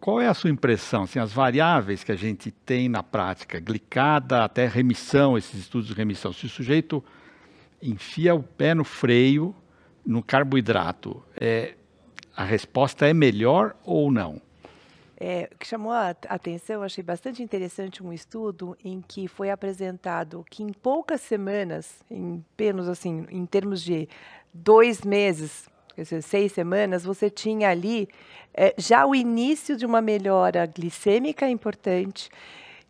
qual 0.00 0.20
é 0.20 0.28
a 0.28 0.34
sua 0.34 0.50
impressão? 0.50 1.04
Assim, 1.04 1.18
as 1.18 1.32
variáveis 1.32 2.04
que 2.04 2.12
a 2.12 2.16
gente 2.16 2.50
tem 2.50 2.88
na 2.88 3.02
prática, 3.02 3.58
glicada 3.58 4.44
até 4.44 4.66
remissão, 4.66 5.38
esses 5.38 5.60
estudos 5.60 5.88
de 5.88 5.94
remissão, 5.94 6.32
se 6.32 6.46
o 6.46 6.48
sujeito 6.48 7.02
enfia 7.80 8.34
o 8.34 8.42
pé 8.42 8.74
no 8.74 8.84
freio, 8.84 9.54
no 10.04 10.22
carboidrato, 10.22 11.22
é, 11.40 11.74
a 12.36 12.44
resposta 12.44 13.06
é 13.06 13.14
melhor 13.14 13.76
ou 13.84 14.10
não? 14.10 14.40
É, 15.16 15.48
o 15.52 15.56
que 15.56 15.66
chamou 15.66 15.92
a 15.92 16.16
atenção, 16.28 16.82
achei 16.82 17.04
bastante 17.04 17.42
interessante 17.42 18.02
um 18.02 18.12
estudo 18.12 18.76
em 18.84 19.00
que 19.00 19.28
foi 19.28 19.50
apresentado 19.50 20.44
que 20.50 20.64
em 20.64 20.72
poucas 20.72 21.20
semanas, 21.20 22.02
em 22.10 22.44
menos 22.58 22.88
assim, 22.88 23.24
em 23.30 23.46
termos 23.46 23.82
de 23.82 24.08
dois 24.52 25.02
meses, 25.02 25.68
seis 26.22 26.52
semanas, 26.52 27.04
você 27.04 27.28
tinha 27.30 27.70
ali 27.70 28.08
é, 28.54 28.74
já 28.76 29.06
o 29.06 29.14
início 29.14 29.76
de 29.76 29.86
uma 29.86 30.00
melhora 30.00 30.66
glicêmica 30.66 31.48
importante, 31.48 32.28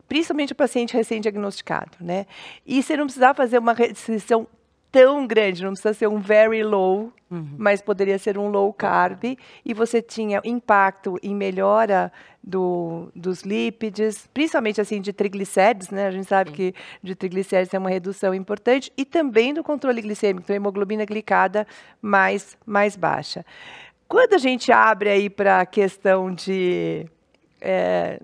principalmente 0.08 0.52
o 0.52 0.56
paciente 0.56 0.94
recém-diagnosticado, 0.94 1.96
né? 2.00 2.26
E 2.66 2.82
você 2.82 2.96
não 2.96 3.04
precisava 3.04 3.34
fazer 3.34 3.58
uma 3.58 3.72
restrição 3.72 4.46
tão 4.92 5.26
grande, 5.26 5.64
não 5.64 5.70
precisa 5.70 5.94
ser 5.94 6.06
um 6.06 6.20
very 6.20 6.62
low, 6.62 7.10
uhum. 7.30 7.54
mas 7.56 7.80
poderia 7.80 8.18
ser 8.18 8.36
um 8.36 8.48
low 8.48 8.70
carb, 8.74 9.38
e 9.64 9.74
você 9.74 10.02
tinha 10.02 10.40
impacto 10.44 11.18
em 11.22 11.34
melhora 11.34 12.12
do, 12.44 13.10
dos 13.16 13.40
lípides, 13.40 14.28
principalmente 14.34 14.80
assim 14.82 15.00
de 15.00 15.12
triglicérides, 15.12 15.88
né? 15.88 16.06
A 16.06 16.10
gente 16.10 16.26
sabe 16.26 16.50
Sim. 16.50 16.56
que 16.56 16.74
de 17.02 17.14
triglicérides 17.14 17.72
é 17.72 17.78
uma 17.78 17.88
redução 17.88 18.34
importante, 18.34 18.92
e 18.94 19.06
também 19.06 19.54
do 19.54 19.64
controle 19.64 20.02
glicêmico, 20.02 20.42
então 20.44 20.54
hemoglobina 20.54 21.06
glicada 21.06 21.66
mais, 22.02 22.56
mais 22.66 22.94
baixa. 22.94 23.46
Quando 24.06 24.34
a 24.34 24.38
gente 24.38 24.70
abre 24.70 25.08
aí 25.08 25.30
para 25.30 25.60
a 25.60 25.66
questão 25.66 26.34
de 26.34 27.06
é, 27.62 28.20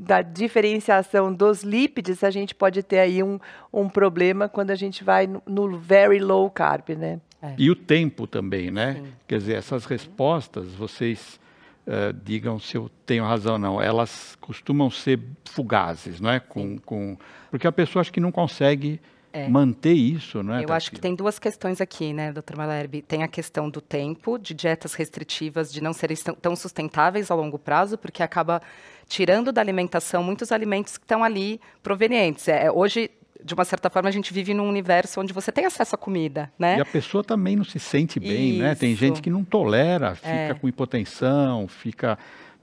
da 0.00 0.22
diferenciação 0.22 1.32
dos 1.32 1.62
lípides, 1.62 2.24
a 2.24 2.30
gente 2.30 2.54
pode 2.54 2.82
ter 2.82 3.00
aí 3.00 3.22
um, 3.22 3.38
um 3.70 3.86
problema 3.86 4.48
quando 4.48 4.70
a 4.70 4.74
gente 4.74 5.04
vai 5.04 5.26
no, 5.26 5.42
no 5.46 5.78
very 5.78 6.18
low 6.18 6.50
carb, 6.50 6.88
né? 6.96 7.20
É. 7.42 7.54
E 7.58 7.70
o 7.70 7.76
tempo 7.76 8.26
também, 8.26 8.70
né? 8.70 8.94
Sim. 8.94 9.12
Quer 9.28 9.38
dizer, 9.38 9.54
essas 9.56 9.84
respostas, 9.84 10.72
vocês 10.72 11.38
uh, 11.86 12.14
digam 12.24 12.58
se 12.58 12.78
eu 12.78 12.90
tenho 13.04 13.24
razão 13.24 13.54
ou 13.54 13.58
não, 13.58 13.82
elas 13.82 14.36
costumam 14.40 14.90
ser 14.90 15.20
fugazes, 15.44 16.18
não 16.18 16.30
é? 16.30 16.40
Com, 16.40 16.78
com, 16.78 17.18
porque 17.50 17.66
a 17.66 17.72
pessoa 17.72 18.00
acho 18.00 18.12
que 18.12 18.20
não 18.20 18.32
consegue 18.32 18.98
é. 19.34 19.48
manter 19.48 19.92
isso, 19.92 20.42
não 20.42 20.54
é? 20.54 20.64
Eu 20.64 20.72
acho 20.72 20.90
que 20.90 20.98
tem 20.98 21.14
duas 21.14 21.38
questões 21.38 21.78
aqui, 21.78 22.14
né, 22.14 22.32
doutor 22.32 22.56
Malerbi? 22.56 23.02
Tem 23.02 23.22
a 23.22 23.28
questão 23.28 23.68
do 23.68 23.82
tempo, 23.82 24.38
de 24.38 24.54
dietas 24.54 24.94
restritivas, 24.94 25.70
de 25.70 25.82
não 25.82 25.92
serem 25.92 26.16
tão 26.40 26.56
sustentáveis 26.56 27.30
a 27.30 27.34
longo 27.34 27.58
prazo, 27.58 27.98
porque 27.98 28.22
acaba 28.22 28.62
tirando 29.10 29.50
da 29.50 29.60
alimentação 29.60 30.22
muitos 30.22 30.52
alimentos 30.52 30.96
que 30.96 31.04
estão 31.04 31.24
ali 31.24 31.60
provenientes. 31.82 32.46
É, 32.46 32.70
hoje, 32.70 33.10
de 33.44 33.52
uma 33.52 33.64
certa 33.64 33.90
forma, 33.90 34.08
a 34.08 34.12
gente 34.12 34.32
vive 34.32 34.54
num 34.54 34.68
universo 34.68 35.20
onde 35.20 35.32
você 35.32 35.50
tem 35.50 35.66
acesso 35.66 35.96
à 35.96 35.98
comida, 35.98 36.50
né? 36.56 36.78
E 36.78 36.80
a 36.80 36.84
pessoa 36.84 37.24
também 37.24 37.56
não 37.56 37.64
se 37.64 37.80
sente 37.80 38.20
bem, 38.20 38.50
Isso. 38.50 38.62
né? 38.62 38.74
Tem 38.76 38.94
gente 38.94 39.20
que 39.20 39.28
não 39.28 39.42
tolera, 39.42 40.14
fica 40.14 40.28
é. 40.28 40.54
com 40.54 40.68
hipotensão, 40.68 41.66
fica 41.66 42.16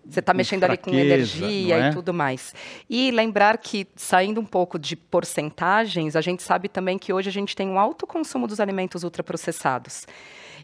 você 0.10 0.20
está 0.20 0.34
mexendo 0.34 0.64
ali 0.64 0.78
com 0.78 0.92
energia 0.92 1.78
é? 1.78 1.90
e 1.90 1.94
tudo 1.94 2.14
mais. 2.14 2.54
E 2.90 3.12
lembrar 3.12 3.58
que, 3.58 3.88
saindo 3.96 4.40
um 4.40 4.46
pouco 4.46 4.80
de 4.80 4.96
porcentagens, 4.96 6.16
a 6.16 6.22
gente 6.22 6.44
sabe 6.44 6.70
também 6.70 6.98
que 6.98 7.12
hoje 7.12 7.30
a 7.30 7.32
gente 7.32 7.56
tem 7.56 7.68
um 7.68 7.80
alto 7.80 8.08
consumo 8.08 8.48
dos 8.48 8.60
alimentos 8.60 9.04
ultraprocessados 9.04 10.06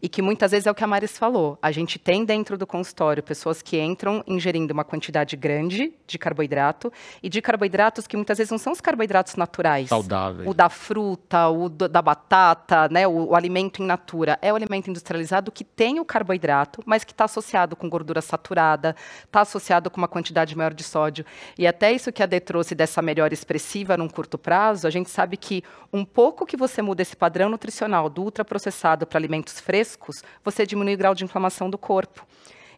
e 0.04 0.10
que 0.10 0.22
muitas 0.22 0.52
vezes 0.52 0.68
é 0.68 0.72
o 0.72 0.76
que 0.76 0.84
a 0.84 0.88
Maris 0.88 1.18
falou. 1.18 1.58
A 1.62 1.72
gente 1.72 1.98
tem 1.98 2.26
dentro 2.26 2.58
do 2.58 2.68
consultório 2.68 3.24
pessoas 3.24 3.62
que 3.62 3.80
entram 3.80 4.22
ingerindo 4.28 4.74
uma 4.74 4.84
quantidade 4.84 5.38
grande 5.38 5.94
de 6.06 6.20
carboidrato 6.20 6.92
e 7.24 7.30
de 7.30 7.42
carboidratos 7.42 8.06
que 8.06 8.18
muitas 8.18 8.38
vezes 8.38 8.52
não 8.52 8.58
são 8.58 8.74
os 8.74 8.82
carboidratos 8.82 9.38
naturais. 9.38 9.88
Saudáveis. 9.88 10.46
O 10.46 10.54
da 10.54 10.68
fruta, 10.68 11.48
o 11.48 11.70
da 11.70 12.02
batata, 12.02 12.90
né, 12.90 13.08
o, 13.08 13.30
o, 13.30 13.36
alimento 13.36 13.82
in 13.82 13.86
natura. 13.86 14.38
É 14.42 14.52
o 14.52 14.58
alimento 14.58 14.90
industrializado 14.90 15.50
que 15.54 15.64
tem 15.64 16.02
o 16.02 16.06
carboidrato, 16.06 16.84
mas 16.86 17.06
que 17.06 17.14
está 17.14 17.24
associado 17.24 17.74
com 17.74 17.90
gordura 17.90 18.20
saturada, 18.20 18.98
está 19.34 19.42
associado 19.42 19.90
com 19.90 19.98
uma 19.98 20.08
quantidade 20.08 20.56
maior 20.56 20.74
de 20.74 20.84
sódio. 20.84 21.26
E 21.58 21.66
até 21.66 21.92
isso 21.92 22.12
que 22.12 22.22
a 22.22 22.26
D 22.28 22.40
trouxe 22.40 22.76
dessa 22.76 23.02
melhora 23.02 23.34
expressiva 23.34 23.98
num 23.98 24.08
curto 24.08 24.38
prazo, 24.38 24.86
a 24.86 24.92
gente 24.92 25.10
sabe 25.10 25.36
que 25.38 25.64
um 25.92 26.06
pouco 26.06 26.46
que 26.46 26.56
você 26.56 26.82
muda 26.84 27.02
esse 27.02 27.16
padrão 27.16 27.50
nutricional 27.50 28.10
do 28.10 28.22
ultraprocessado 28.22 29.08
para 29.08 29.18
alimentos 29.18 29.60
frescos, 29.60 30.24
você 30.44 30.66
diminui 30.66 30.94
o 30.94 30.98
grau 30.98 31.16
de 31.16 31.24
inflamação 31.24 31.68
do 31.68 31.78
corpo. 31.78 32.26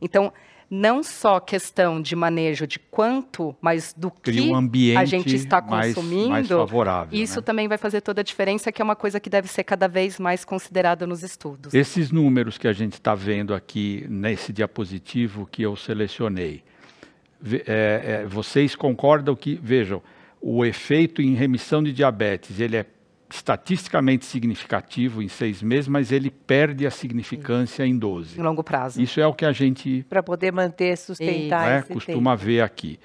Então, 0.01 0.31
não 0.69 1.03
só 1.03 1.39
questão 1.39 2.01
de 2.01 2.15
manejo 2.15 2.65
de 2.65 2.79
quanto, 2.79 3.55
mas 3.61 3.93
do 3.95 4.09
que 4.09 4.41
um 4.41 4.97
a 4.97 5.05
gente 5.05 5.35
está 5.35 5.61
consumindo, 5.61 6.29
mais, 6.29 6.47
mais 6.49 6.59
favorável, 6.59 7.19
isso 7.19 7.39
né? 7.39 7.41
também 7.41 7.67
vai 7.67 7.77
fazer 7.77 8.01
toda 8.01 8.21
a 8.21 8.23
diferença, 8.23 8.71
que 8.71 8.81
é 8.81 8.85
uma 8.85 8.95
coisa 8.95 9.19
que 9.19 9.29
deve 9.29 9.47
ser 9.47 9.63
cada 9.63 9.87
vez 9.87 10.19
mais 10.19 10.43
considerada 10.43 11.05
nos 11.05 11.23
estudos. 11.23 11.73
Esses 11.73 12.11
números 12.11 12.57
que 12.57 12.67
a 12.67 12.73
gente 12.73 12.93
está 12.93 13.13
vendo 13.13 13.53
aqui 13.53 14.05
nesse 14.09 14.51
diapositivo 14.51 15.47
que 15.51 15.61
eu 15.61 15.75
selecionei, 15.75 16.63
é, 17.67 18.21
é, 18.23 18.25
vocês 18.25 18.75
concordam 18.75 19.35
que, 19.35 19.59
vejam, 19.61 20.01
o 20.41 20.65
efeito 20.65 21.21
em 21.21 21.33
remissão 21.33 21.83
de 21.83 21.91
diabetes, 21.91 22.59
ele 22.59 22.77
é 22.77 22.85
estatisticamente 23.29 24.25
significativo 24.25 25.21
em 25.21 25.27
seis 25.27 25.61
meses, 25.61 25.87
mas 25.87 26.11
ele 26.11 26.29
perde 26.29 26.85
a 26.85 26.91
significância 26.91 27.85
em 27.85 27.97
12. 27.97 28.39
Em 28.39 28.43
longo 28.43 28.63
prazo. 28.63 29.01
Isso 29.01 29.19
é 29.19 29.25
o 29.25 29.33
que 29.33 29.45
a 29.45 29.51
gente 29.51 30.05
Para 30.09 30.21
poder 30.21 30.51
manter, 30.51 30.95
sustentar 30.97 31.67
né, 31.67 31.81
costuma 31.81 32.35
ver 32.35 32.61
aqui. 32.61 32.99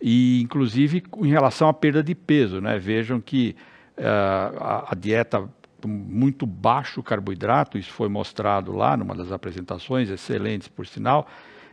E, 0.00 0.42
inclusive, 0.42 1.02
em 1.22 1.28
relação 1.28 1.68
à 1.68 1.74
perda 1.74 2.02
de 2.02 2.14
peso, 2.14 2.60
né? 2.60 2.78
Vejam 2.78 3.20
que 3.20 3.56
eh, 3.96 4.06
a, 4.06 4.92
a 4.92 4.94
dieta 4.94 5.48
muito 5.86 6.46
baixo 6.46 7.02
carboidrato, 7.02 7.78
isso 7.78 7.92
foi 7.92 8.08
mostrado 8.08 8.72
lá 8.72 8.96
numa 8.96 9.14
das 9.14 9.32
apresentações, 9.32 10.10
excelentes 10.10 10.68
por 10.68 10.86
sinal, 10.86 11.28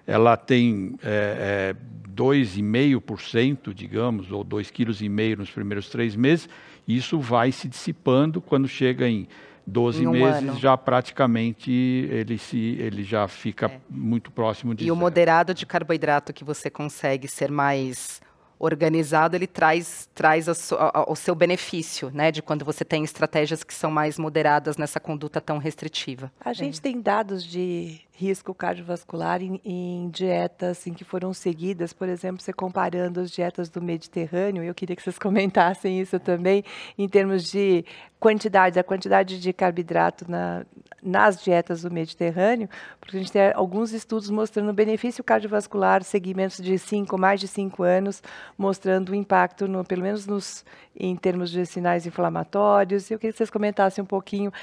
ela 0.05 0.35
tem 0.35 0.95
é, 1.03 1.73
é, 1.73 2.11
2,5%, 2.13 3.73
digamos, 3.73 4.31
ou 4.31 4.43
2,5 4.43 4.71
kg 4.71 5.37
nos 5.37 5.49
primeiros 5.49 5.89
três 5.89 6.15
meses, 6.15 6.49
isso 6.87 7.19
vai 7.19 7.51
se 7.51 7.67
dissipando 7.67 8.41
quando 8.41 8.67
chega 8.67 9.07
em 9.07 9.27
12 9.65 10.03
Em 10.03 10.07
um 10.07 10.11
meses, 10.11 10.49
ano. 10.49 10.59
já 10.59 10.75
praticamente 10.75 11.71
ele, 11.71 12.37
se, 12.37 12.57
ele 12.79 13.03
já 13.03 13.27
fica 13.27 13.67
É. 13.67 13.79
muito 13.89 14.29
próximo 14.31 14.75
de 14.75 14.83
E 14.85 14.91
o 14.91 14.93
zero. 14.93 14.99
moderado 14.99 15.53
de 15.53 15.65
carboidrato 15.65 16.33
que 16.33 16.43
você 16.43 16.69
consegue 16.69 17.27
ser 17.27 17.49
mais 17.49 18.21
organizado, 18.59 19.35
ele 19.35 19.47
traz, 19.47 20.09
traz 20.15 20.47
a 20.47 20.53
a- 20.75 20.99
a- 21.01 21.11
o 21.11 21.15
seu 21.15 21.35
benefício, 21.35 22.09
né? 22.13 22.31
De 22.31 22.41
quando 22.41 22.63
você 22.63 22.85
tem 22.85 23.03
estratégias 23.03 23.63
que 23.63 23.73
são 23.73 23.91
mais 23.91 24.17
moderadas 24.17 24.77
nessa 24.77 24.99
conduta 24.99 25.41
tão 25.41 25.57
restritiva. 25.57 26.31
A 26.39 26.53
gente 26.53 26.79
tem 26.81 27.01
dados 27.01 27.43
de 27.43 27.99
risco 28.15 28.53
cardiovascular 28.53 29.41
em, 29.41 29.59
em 29.65 30.09
dietas 30.09 30.85
em 30.85 30.93
que 30.93 31.03
foram 31.03 31.33
seguidas, 31.33 31.91
por 31.93 32.07
exemplo, 32.07 32.41
você 32.41 32.53
comparando 32.53 33.19
as 33.19 33.31
dietas 33.31 33.69
do 33.69 33.81
Mediterrâneo, 33.81 34.63
eu 34.63 34.73
queria 34.73 34.95
que 34.95 35.01
vocês 35.01 35.17
comentassem 35.19 35.99
isso 35.99 36.19
também, 36.19 36.63
em 36.97 37.09
termos 37.09 37.49
de 37.49 37.83
quantidade, 38.19 38.79
a 38.79 38.83
quantidade 38.83 39.39
de 39.39 39.51
carboidrato 39.51 40.29
na, 40.29 40.63
nas 41.01 41.43
dietas 41.43 41.81
do 41.81 41.91
Mediterrâneo, 41.91 42.69
porque 42.99 43.17
a 43.17 43.19
gente 43.19 43.31
tem 43.31 43.51
alguns 43.53 43.91
estudos 43.91 44.29
mostrando 44.29 44.71
benefício 44.71 45.23
cardiovascular, 45.23 46.03
segmentos 46.03 46.57
de 46.57 46.77
cinco, 46.77 47.17
mais 47.17 47.41
de 47.41 47.47
cinco 47.47 47.83
anos, 47.83 48.21
mostrando 48.57 49.09
o 49.09 49.15
impacto, 49.15 49.67
no, 49.67 49.83
pelo 49.83 50.03
menos 50.03 50.25
nos, 50.25 50.63
em 50.95 51.15
termos 51.15 51.49
de 51.51 51.65
sinais 51.65 52.05
inflamatórios. 52.05 53.11
Eu 53.11 53.19
queria 53.19 53.33
que 53.33 53.37
vocês 53.37 53.49
comentassem 53.49 54.01
um 54.01 54.07
pouquinho 54.07 54.53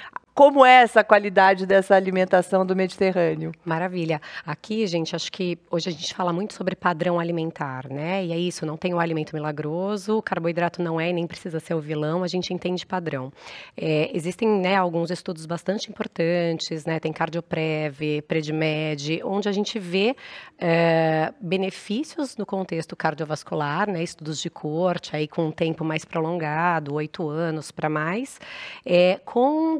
como 0.40 0.64
é 0.64 0.80
essa 0.80 1.04
qualidade 1.04 1.66
dessa 1.66 1.94
alimentação 1.94 2.64
do 2.64 2.74
Mediterrâneo. 2.74 3.52
Maravilha. 3.62 4.22
Aqui, 4.46 4.86
gente, 4.86 5.14
acho 5.14 5.30
que 5.30 5.58
hoje 5.70 5.90
a 5.90 5.92
gente 5.92 6.14
fala 6.14 6.32
muito 6.32 6.54
sobre 6.54 6.74
padrão 6.74 7.20
alimentar, 7.20 7.86
né? 7.90 8.24
E 8.24 8.32
é 8.32 8.38
isso, 8.38 8.64
não 8.64 8.74
tem 8.74 8.94
o 8.94 8.98
alimento 8.98 9.34
milagroso, 9.34 10.16
o 10.16 10.22
carboidrato 10.22 10.80
não 10.80 10.98
é 10.98 11.10
e 11.10 11.12
nem 11.12 11.26
precisa 11.26 11.60
ser 11.60 11.74
o 11.74 11.78
vilão, 11.78 12.22
a 12.22 12.26
gente 12.26 12.54
entende 12.54 12.86
padrão. 12.86 13.30
É, 13.76 14.10
existem 14.14 14.48
né, 14.48 14.76
alguns 14.76 15.10
estudos 15.10 15.44
bastante 15.44 15.90
importantes, 15.90 16.86
né? 16.86 16.98
Tem 16.98 17.12
Cardioprev, 17.12 18.22
Predmed, 18.26 19.20
onde 19.22 19.46
a 19.46 19.52
gente 19.52 19.78
vê 19.78 20.16
é, 20.58 21.34
benefícios 21.38 22.38
no 22.38 22.46
contexto 22.46 22.96
cardiovascular, 22.96 23.90
né? 23.90 24.02
Estudos 24.02 24.40
de 24.40 24.48
corte, 24.48 25.14
aí 25.14 25.28
com 25.28 25.48
um 25.48 25.52
tempo 25.52 25.84
mais 25.84 26.06
prolongado, 26.06 26.94
oito 26.94 27.28
anos 27.28 27.70
para 27.70 27.90
mais, 27.90 28.40
é, 28.86 29.20
com 29.22 29.78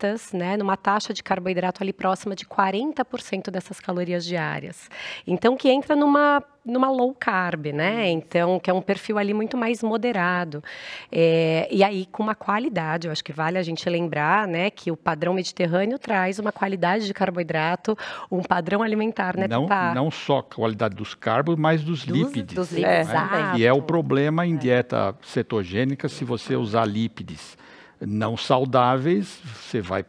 dietas, 0.00 0.32
né? 0.32 0.56
Numa 0.56 0.76
taxa 0.76 1.12
de 1.12 1.22
carboidrato 1.22 1.82
ali 1.82 1.92
próxima 1.92 2.34
de 2.34 2.44
40% 2.44 3.50
dessas 3.50 3.78
calorias 3.78 4.24
diárias. 4.24 4.88
Então, 5.26 5.56
que 5.56 5.68
entra 5.68 5.94
numa 5.94 6.42
numa 6.62 6.90
low 6.90 7.14
carb, 7.18 7.68
né? 7.72 8.10
Então, 8.10 8.60
que 8.60 8.68
é 8.68 8.72
um 8.72 8.82
perfil 8.82 9.16
ali 9.16 9.32
muito 9.32 9.56
mais 9.56 9.82
moderado. 9.82 10.62
É, 11.10 11.66
e 11.72 11.82
aí, 11.82 12.04
com 12.12 12.22
uma 12.22 12.34
qualidade, 12.34 13.06
eu 13.08 13.12
acho 13.12 13.24
que 13.24 13.32
vale 13.32 13.56
a 13.56 13.62
gente 13.62 13.88
lembrar, 13.88 14.46
né, 14.46 14.68
que 14.70 14.90
o 14.90 14.96
padrão 14.96 15.32
mediterrâneo 15.32 15.98
traz 15.98 16.38
uma 16.38 16.52
qualidade 16.52 17.06
de 17.06 17.14
carboidrato, 17.14 17.96
um 18.30 18.42
padrão 18.42 18.82
alimentar, 18.82 19.38
né, 19.38 19.48
não, 19.48 19.66
Tatá? 19.66 19.94
não 19.94 20.10
só 20.10 20.40
a 20.40 20.42
qualidade 20.42 20.94
dos 20.94 21.14
carbos, 21.14 21.56
mas 21.56 21.82
dos, 21.82 22.04
Dos- 22.04 22.16
lípides. 22.16 22.54
dos 22.54 22.70
né? 22.72 22.80
lípides 22.80 23.10
também. 23.10 23.60
E 23.60 23.64
é 23.64 23.72
o 23.72 23.80
problema 23.80 24.46
em 24.46 24.54
dieta 24.54 25.16
cetogênica, 25.22 26.10
se 26.10 26.26
você 26.26 26.56
usar 26.56 26.84
lípides 26.84 27.56
não 28.00 28.36
saudáveis, 28.36 29.38
você 29.62 29.80
vai, 29.80 30.04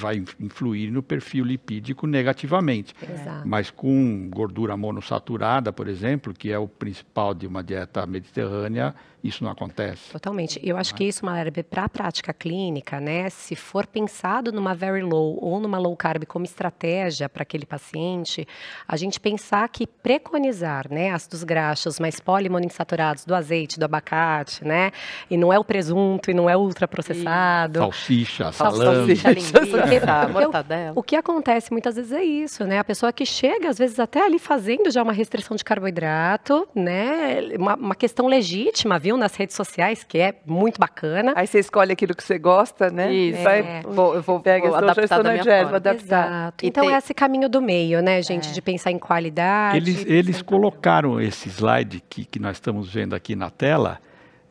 vai 0.00 0.22
influir 0.40 0.90
no 0.90 1.02
perfil 1.02 1.44
lipídico 1.44 2.06
negativamente. 2.06 2.94
Exato. 3.02 3.46
Mas 3.46 3.70
com 3.70 4.28
gordura 4.30 4.76
monossaturada, 4.76 5.72
por 5.72 5.88
exemplo, 5.88 6.34
que 6.34 6.50
é 6.50 6.58
o 6.58 6.68
principal 6.68 7.34
de 7.34 7.46
uma 7.46 7.62
dieta 7.62 8.04
mediterrânea, 8.06 8.94
isso 9.24 9.42
não 9.42 9.50
acontece. 9.50 10.12
Totalmente. 10.12 10.60
Eu 10.62 10.76
acho 10.76 10.94
que 10.94 11.02
isso, 11.02 11.24
Malherbe, 11.24 11.62
para 11.62 11.84
a 11.84 11.88
prática 11.88 12.32
clínica, 12.34 13.00
né, 13.00 13.30
se 13.30 13.56
for 13.56 13.86
pensado 13.86 14.52
numa 14.52 14.74
very 14.74 15.00
low 15.00 15.38
ou 15.42 15.58
numa 15.58 15.78
low 15.78 15.96
carb 15.96 16.26
como 16.26 16.44
estratégia 16.44 17.26
para 17.26 17.42
aquele 17.42 17.64
paciente, 17.64 18.46
a 18.86 18.96
gente 18.98 19.18
pensar 19.18 19.66
que 19.70 19.86
preconizar, 19.86 20.92
né, 20.92 21.10
ácidos 21.10 21.42
graxos 21.42 21.98
mais 21.98 22.20
poliinsaturados 22.20 23.24
do 23.24 23.34
azeite, 23.34 23.78
do 23.78 23.84
abacate, 23.84 24.62
né, 24.62 24.92
e 25.30 25.38
não 25.38 25.50
é 25.50 25.58
o 25.58 25.64
presunto 25.64 26.30
e 26.30 26.34
não 26.34 26.50
é 26.50 26.54
ultraprocessado. 26.54 27.78
Salsicha, 27.78 28.52
Salsicha, 28.52 28.84
salame. 28.84 29.14
linguiça, 29.14 29.83
Porque- 30.26 30.32
mortadela. 30.32 30.92
O 30.96 31.02
que 31.02 31.16
acontece 31.16 31.70
muitas 31.72 31.96
vezes 31.96 32.12
é 32.12 32.22
isso, 32.24 32.64
né? 32.64 32.78
A 32.78 32.84
pessoa 32.84 33.12
que 33.12 33.24
chega, 33.26 33.68
às 33.68 33.78
vezes, 33.78 33.98
até 34.00 34.24
ali 34.24 34.38
fazendo 34.38 34.90
já 34.90 35.02
uma 35.02 35.12
restrição 35.12 35.56
de 35.56 35.64
carboidrato, 35.64 36.66
né? 36.74 37.40
Uma, 37.58 37.74
uma 37.76 37.94
questão 37.94 38.26
legítima, 38.26 38.98
viu, 38.98 39.16
nas 39.16 39.34
redes 39.34 39.56
sociais, 39.56 40.04
que 40.04 40.18
é 40.18 40.34
muito 40.46 40.78
bacana. 40.78 41.32
Aí 41.36 41.46
você 41.46 41.58
escolhe 41.58 41.92
aquilo 41.92 42.14
que 42.14 42.22
você 42.22 42.38
gosta, 42.38 42.90
né? 42.90 43.12
Isso. 43.12 43.42
Vai, 43.42 43.60
É. 43.60 43.82
Vou, 43.86 44.14
eu 44.14 44.22
vou, 44.22 44.40
Pega, 44.40 44.66
vou 44.68 44.76
adaptar 44.76 45.04
estou 45.04 45.22
da 45.22 45.30
minha 45.32 45.42
dieta, 45.42 45.66
vou 45.66 45.76
adaptar. 45.76 46.26
Exato. 46.26 46.66
Então 46.66 46.84
tem- 46.84 46.94
é 46.94 46.98
esse 46.98 47.14
caminho 47.14 47.48
do 47.48 47.60
meio, 47.60 48.02
né, 48.02 48.20
gente, 48.22 48.52
de 48.52 48.60
pensar 48.62 48.90
em 48.90 48.98
qualidade. 48.98 49.76
Eles, 49.76 50.04
eles 50.06 50.42
colocaram 50.42 51.20
esse 51.20 51.48
slide 51.48 52.02
que, 52.08 52.24
que 52.24 52.38
nós 52.38 52.56
estamos 52.56 52.92
vendo 52.92 53.14
aqui 53.14 53.34
na 53.36 53.50
tela 53.50 53.98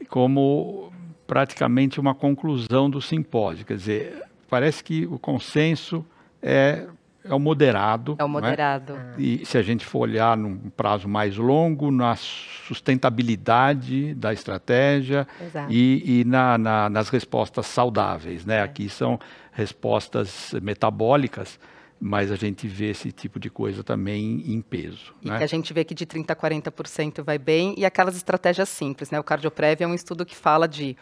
como 0.10 0.92
praticamente 1.26 2.00
uma 2.00 2.14
conclusão 2.14 2.90
do 2.90 3.02
simpósio. 3.02 3.66
Quer 3.66 3.78
dizer, 3.78 4.24
parece 4.54 4.84
que 4.84 5.08
o 5.08 5.18
consenso 5.18 6.06
é, 6.40 6.86
é 7.26 7.34
o 7.34 7.40
moderado. 7.40 8.16
É 8.20 8.24
o 8.24 8.28
não 8.28 8.34
moderado. 8.34 8.96
E 9.18 9.44
se 9.48 9.58
a 9.58 9.64
gente 9.64 9.84
for 9.84 10.02
olhar 10.02 10.38
num 10.38 10.70
prazo 10.70 11.08
mais 11.08 11.38
longo, 11.38 11.90
na 11.90 12.16
sustentabilidade 12.16 14.14
da 14.14 14.32
estratégia 14.32 15.28
Exato. 15.42 15.72
e, 15.74 16.20
e 16.22 16.24
na- 16.24 16.58
na- 16.60 16.88
nas 16.88 17.10
respostas 17.10 17.66
saudáveis. 17.66 18.46
Né? 18.46 18.62
Aqui 18.62 18.90
são 18.90 19.20
respostas 19.52 20.54
metabólicas, 20.62 21.60
mas 22.00 22.32
a 22.32 22.36
gente 22.36 22.68
vê 22.68 22.92
esse 22.92 23.12
tipo 23.12 23.40
de 23.40 23.50
coisa 23.50 23.84
também 23.84 24.44
em 24.46 24.62
peso. 24.62 25.16
E 25.22 25.30
né? 25.30 25.38
a 25.38 25.48
gente 25.48 25.74
vê 25.74 25.84
que 25.84 25.96
de 25.96 26.06
30% 26.06 26.30
a 26.30 26.36
40% 26.36 27.24
vai 27.24 27.40
bem, 27.40 27.74
e 27.76 27.86
aquelas 27.86 28.16
estratégias 28.16 28.70
simples, 28.70 29.10
né? 29.10 29.20
O 29.20 29.24
Cardioprev 29.24 29.82
é 29.82 29.88
um 29.88 29.94
estudo 29.96 30.24
que 30.26 30.36
fala 30.36 30.68
de, 30.68 30.96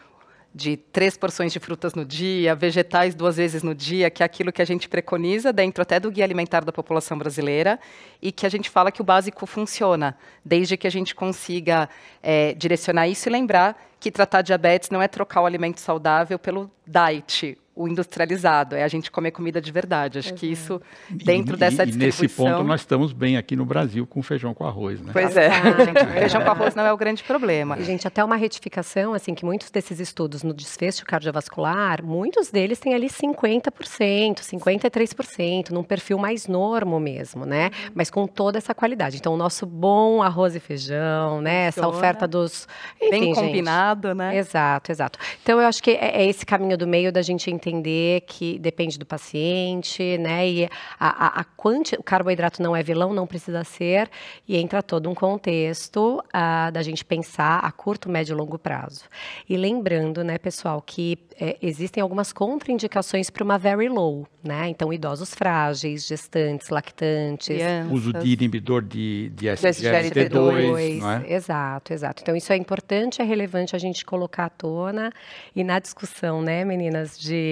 de 0.54 0.76
três 0.76 1.16
porções 1.16 1.52
de 1.52 1.58
frutas 1.58 1.94
no 1.94 2.04
dia, 2.04 2.54
vegetais 2.54 3.14
duas 3.14 3.36
vezes 3.36 3.62
no 3.62 3.74
dia, 3.74 4.10
que 4.10 4.22
é 4.22 4.26
aquilo 4.26 4.52
que 4.52 4.60
a 4.60 4.64
gente 4.64 4.88
preconiza 4.88 5.52
dentro 5.52 5.82
até 5.82 5.98
do 5.98 6.10
guia 6.10 6.24
alimentar 6.24 6.64
da 6.64 6.72
população 6.72 7.16
brasileira, 7.16 7.80
e 8.20 8.30
que 8.30 8.44
a 8.44 8.48
gente 8.48 8.68
fala 8.68 8.92
que 8.92 9.00
o 9.00 9.04
básico 9.04 9.46
funciona, 9.46 10.16
desde 10.44 10.76
que 10.76 10.86
a 10.86 10.90
gente 10.90 11.14
consiga 11.14 11.88
eh, 12.22 12.54
direcionar 12.54 13.08
isso 13.08 13.28
e 13.28 13.32
lembrar 13.32 13.80
que 13.98 14.10
tratar 14.10 14.42
diabetes 14.42 14.90
não 14.90 15.00
é 15.00 15.06
trocar 15.06 15.42
o 15.42 15.46
alimento 15.46 15.80
saudável 15.80 16.38
pelo 16.38 16.70
diet, 16.86 17.56
o 17.74 17.88
industrializado, 17.88 18.76
é 18.76 18.82
a 18.82 18.88
gente 18.88 19.10
comer 19.10 19.30
comida 19.30 19.60
de 19.60 19.72
verdade. 19.72 20.18
Acho 20.18 20.34
que 20.34 20.46
isso, 20.46 20.80
dentro 21.10 21.56
e, 21.56 21.58
dessa 21.58 21.84
e, 21.84 21.88
e 21.88 21.92
distribuição... 21.92 22.22
nesse 22.22 22.28
ponto 22.28 22.64
nós 22.64 22.82
estamos 22.82 23.12
bem 23.12 23.38
aqui 23.38 23.56
no 23.56 23.64
Brasil 23.64 24.06
com 24.06 24.22
feijão 24.22 24.52
com 24.52 24.66
arroz. 24.66 25.00
Né? 25.00 25.10
Pois 25.12 25.34
é. 25.36 25.50
Gente, 25.50 26.04
feijão 26.12 26.42
com 26.42 26.50
arroz 26.50 26.74
não 26.74 26.84
é 26.84 26.92
o 26.92 26.96
grande 26.96 27.22
problema. 27.22 27.78
E, 27.78 27.84
gente, 27.84 28.06
até 28.06 28.22
uma 28.22 28.36
retificação, 28.36 29.14
assim, 29.14 29.34
que 29.34 29.44
muitos 29.44 29.70
desses 29.70 30.00
estudos 30.00 30.42
no 30.42 30.52
desfecho 30.52 31.04
cardiovascular, 31.06 32.04
muitos 32.04 32.50
deles 32.50 32.78
têm 32.78 32.94
ali 32.94 33.06
50%, 33.06 34.40
53%, 34.40 35.70
num 35.70 35.82
perfil 35.82 36.18
mais 36.18 36.46
normo 36.46 37.00
mesmo, 37.00 37.46
né? 37.46 37.70
Mas 37.94 38.10
com 38.10 38.26
toda 38.26 38.58
essa 38.58 38.74
qualidade. 38.74 39.16
Então, 39.16 39.32
o 39.32 39.36
nosso 39.36 39.64
bom 39.64 40.22
arroz 40.22 40.54
e 40.54 40.60
feijão, 40.60 41.40
né? 41.40 41.66
Essa 41.66 41.88
oferta 41.88 42.28
dos... 42.28 42.68
Enfim, 43.00 43.10
Bem 43.10 43.22
gente, 43.22 43.34
combinado, 43.34 44.14
né? 44.14 44.36
Exato, 44.36 44.92
exato. 44.92 45.18
Então, 45.42 45.58
eu 45.58 45.66
acho 45.66 45.82
que 45.82 45.92
é, 45.92 46.22
é 46.22 46.26
esse 46.26 46.44
caminho 46.44 46.76
do 46.76 46.86
meio 46.86 47.10
da 47.10 47.22
gente 47.22 47.50
entender 47.50 47.61
entender 47.62 48.22
que 48.22 48.58
depende 48.58 48.98
do 48.98 49.06
paciente, 49.06 50.18
né? 50.18 50.48
E 50.48 50.64
a, 50.98 51.26
a, 51.26 51.40
a 51.40 51.44
quanti, 51.44 51.94
o 51.94 52.02
carboidrato 52.02 52.62
não 52.62 52.74
é 52.74 52.82
vilão, 52.82 53.12
não 53.12 53.26
precisa 53.26 53.62
ser, 53.62 54.10
e 54.48 54.56
entra 54.56 54.82
todo 54.82 55.08
um 55.08 55.14
contexto 55.14 56.22
uh, 56.26 56.72
da 56.72 56.82
gente 56.82 57.04
pensar 57.04 57.58
a 57.58 57.70
curto, 57.70 58.08
médio 58.08 58.34
e 58.34 58.36
longo 58.36 58.58
prazo. 58.58 59.04
E 59.48 59.56
lembrando, 59.56 60.24
né, 60.24 60.38
pessoal, 60.38 60.82
que 60.82 61.18
é, 61.38 61.56
existem 61.60 62.00
algumas 62.00 62.32
contraindicações 62.32 63.28
para 63.28 63.42
uma 63.42 63.58
very 63.58 63.88
low, 63.88 64.26
né? 64.44 64.68
Então, 64.68 64.92
idosos 64.92 65.34
frágeis, 65.34 66.06
gestantes, 66.06 66.68
lactantes. 66.68 67.48
Crianças. 67.48 67.92
Uso 67.92 68.12
de 68.12 68.32
inibidor 68.32 68.80
de, 68.82 69.30
de 69.30 69.46
SGLT2, 69.46 71.00
não 71.00 71.10
é? 71.10 71.32
Exato, 71.32 71.92
exato. 71.92 72.22
Então, 72.22 72.36
isso 72.36 72.52
é 72.52 72.56
importante, 72.56 73.20
é 73.20 73.24
relevante 73.24 73.74
a 73.74 73.78
gente 73.78 74.04
colocar 74.04 74.44
à 74.44 74.48
tona 74.48 75.12
e 75.54 75.64
na 75.64 75.80
discussão, 75.80 76.40
né, 76.40 76.64
meninas, 76.64 77.18
de, 77.18 77.51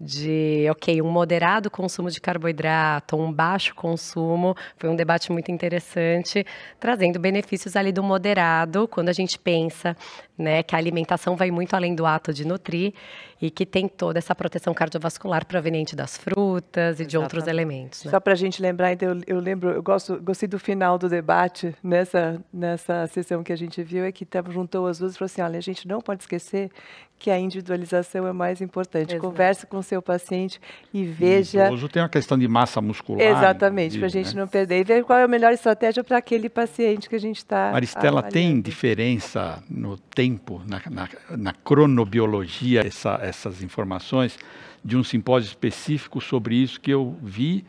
de, 0.00 0.66
ok, 0.70 1.02
um 1.02 1.10
moderado 1.10 1.70
consumo 1.70 2.10
de 2.10 2.20
carboidrato, 2.20 3.16
um 3.16 3.30
baixo 3.30 3.74
consumo, 3.74 4.56
foi 4.78 4.88
um 4.88 4.96
debate 4.96 5.30
muito 5.30 5.52
interessante, 5.52 6.46
trazendo 6.78 7.18
benefícios 7.18 7.76
ali 7.76 7.92
do 7.92 8.02
moderado, 8.02 8.88
quando 8.88 9.10
a 9.10 9.12
gente 9.12 9.38
pensa 9.38 9.94
né, 10.38 10.62
que 10.62 10.74
a 10.74 10.78
alimentação 10.78 11.36
vai 11.36 11.50
muito 11.50 11.74
além 11.74 11.94
do 11.94 12.06
ato 12.06 12.32
de 12.32 12.46
nutrir 12.46 12.94
e 13.42 13.50
que 13.50 13.66
tem 13.66 13.86
toda 13.86 14.18
essa 14.18 14.34
proteção 14.34 14.72
cardiovascular 14.72 15.44
proveniente 15.44 15.94
das 15.94 16.16
frutas 16.16 16.98
e 16.98 17.02
Exatamente. 17.02 17.06
de 17.06 17.18
outros 17.18 17.46
elementos. 17.46 18.04
Né? 18.04 18.10
Só 18.10 18.20
para 18.20 18.32
a 18.32 18.36
gente 18.36 18.62
lembrar, 18.62 18.92
então, 18.92 19.10
eu, 19.10 19.22
eu, 19.26 19.38
lembro, 19.38 19.70
eu 19.70 19.82
gosto, 19.82 20.20
gostei 20.20 20.48
do 20.48 20.58
final 20.58 20.98
do 20.98 21.08
debate 21.08 21.74
nessa 21.82 22.40
nessa 22.52 23.06
sessão 23.08 23.42
que 23.42 23.52
a 23.52 23.56
gente 23.56 23.82
viu, 23.82 24.04
é 24.04 24.12
que 24.12 24.26
juntou 24.48 24.86
as 24.86 24.98
duas 24.98 25.14
e 25.14 25.18
falou 25.18 25.26
assim, 25.26 25.42
olha, 25.42 25.58
a 25.58 25.62
gente 25.62 25.86
não 25.86 26.00
pode 26.00 26.22
esquecer 26.22 26.70
que 27.18 27.30
a 27.30 27.38
individualização 27.38 28.26
é 28.26 28.32
mais 28.32 28.62
importante. 28.62 29.12
Exato. 29.12 29.20
Converse 29.20 29.66
com 29.66 29.82
seu 29.90 30.00
paciente 30.00 30.60
e 30.94 31.04
veja. 31.04 31.66
Idoso 31.66 31.88
tem 31.88 32.02
uma 32.02 32.08
questão 32.08 32.38
de 32.38 32.46
massa 32.46 32.80
muscular. 32.80 33.20
Exatamente, 33.20 33.98
para 33.98 34.06
a 34.06 34.10
gente 34.10 34.34
né? 34.34 34.40
não 34.40 34.48
perder. 34.48 34.80
E 34.80 34.84
ver 34.84 35.04
qual 35.04 35.18
é 35.18 35.24
a 35.24 35.28
melhor 35.28 35.52
estratégia 35.52 36.04
para 36.04 36.16
aquele 36.16 36.48
paciente 36.48 37.08
que 37.08 37.16
a 37.16 37.20
gente 37.20 37.38
está. 37.38 37.72
Maristela, 37.72 38.22
tem 38.22 38.60
diferença 38.60 39.62
no 39.68 39.96
tempo, 39.98 40.62
na, 40.66 40.80
na, 40.88 41.08
na 41.36 41.52
cronobiologia, 41.52 42.86
essa, 42.86 43.18
essas 43.20 43.62
informações, 43.62 44.38
de 44.84 44.96
um 44.96 45.02
simpósio 45.02 45.48
específico 45.48 46.20
sobre 46.20 46.54
isso 46.54 46.80
que 46.80 46.90
eu 46.90 47.16
vi 47.22 47.64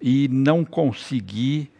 e 0.00 0.28
não 0.28 0.64
consegui 0.64 1.70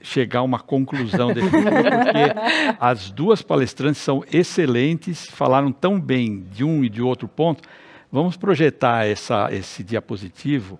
chegar 0.00 0.40
a 0.40 0.42
uma 0.42 0.60
conclusão 0.60 1.28
definitiva, 1.34 1.72
porque 1.72 2.76
as 2.78 3.10
duas 3.10 3.42
palestrantes 3.42 4.00
são 4.00 4.24
excelentes, 4.32 5.26
falaram 5.26 5.72
tão 5.72 6.00
bem 6.00 6.46
de 6.52 6.64
um 6.64 6.84
e 6.84 6.88
de 6.88 7.02
outro 7.02 7.28
ponto. 7.28 7.68
Vamos 8.12 8.36
projetar 8.36 9.06
essa, 9.06 9.48
esse 9.52 9.84
diapositivo. 9.84 10.78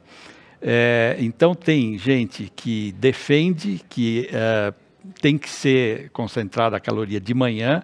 É, 0.60 1.16
então, 1.20 1.54
tem 1.54 1.96
gente 1.96 2.52
que 2.54 2.92
defende 2.92 3.80
que 3.88 4.28
é, 4.32 4.74
tem 5.20 5.38
que 5.38 5.48
ser 5.48 6.10
concentrada 6.10 6.76
a 6.76 6.80
caloria 6.80 7.20
de 7.20 7.32
manhã, 7.32 7.82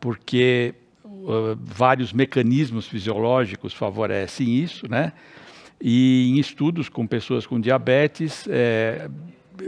porque 0.00 0.74
uh, 1.04 1.56
vários 1.60 2.12
mecanismos 2.12 2.86
fisiológicos 2.86 3.72
favorecem 3.72 4.56
isso, 4.56 4.88
né? 4.88 5.12
E 5.80 6.30
em 6.30 6.38
estudos 6.38 6.88
com 6.88 7.06
pessoas 7.06 7.46
com 7.46 7.58
diabetes, 7.58 8.46
é, 8.48 9.08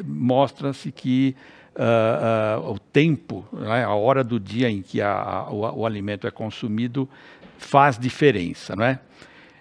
mostra-se 0.04 0.92
que 0.92 1.34
uh, 1.76 2.60
uh, 2.62 2.72
o 2.72 2.78
tempo, 2.78 3.44
né, 3.52 3.84
a 3.84 3.94
hora 3.94 4.22
do 4.22 4.38
dia 4.38 4.70
em 4.70 4.82
que 4.82 5.00
a, 5.00 5.12
a, 5.12 5.50
o, 5.50 5.80
o, 5.80 5.86
alimento 5.86 6.26
é 6.26 6.30
consumido 6.30 7.08
faz 7.58 7.98
diferença. 7.98 8.76
Não 8.76 8.84
é? 8.84 8.98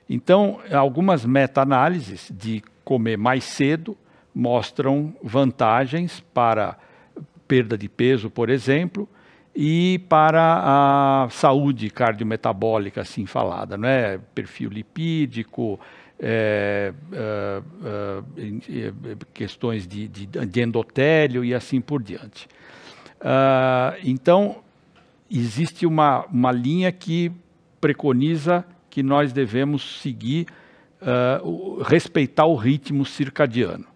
Então, 0.10 0.60
algumas 0.72 1.26
meta-análises 1.26 2.32
de 2.32 2.64
comer 2.84 3.18
mais 3.18 3.44
cedo 3.44 3.98
mostram 4.34 5.14
vantagens 5.24 6.24
para 6.34 6.78
perda 7.48 7.78
de 7.78 7.90
peso, 7.90 8.30
por 8.30 8.50
exemplo, 8.50 9.08
e 9.56 10.00
para 10.08 10.62
a 10.64 11.30
saúde 11.30 11.90
cardiometabólica, 11.90 13.02
assim 13.02 13.26
falada, 13.26 13.78
não 13.78 13.88
é? 13.88 14.18
Perfil 14.34 14.70
lipídico, 14.70 15.80
é, 16.24 16.94
é, 17.12 17.62
é, 18.38 18.92
questões 19.34 19.88
de, 19.88 20.08
de, 20.08 20.28
de, 20.28 20.62
endotélio 20.62 21.44
e 21.44 21.54
assim 21.54 21.82
por 21.82 22.04
diante. 22.04 22.48
Ah, 23.20 23.96
então, 24.04 24.58
existe 25.30 25.86
uma, 25.86 26.26
uma 26.28 26.52
linha 26.52 26.92
que 26.92 27.32
preconiza 27.80 28.64
que 28.90 29.02
nós 29.02 29.34
devemos 29.34 30.02
seguir, 30.02 30.46
uh, 31.02 31.82
respeitar 31.82 32.46
o 32.46 32.56
ritmo 32.56 33.06
circadiano. 33.06 33.88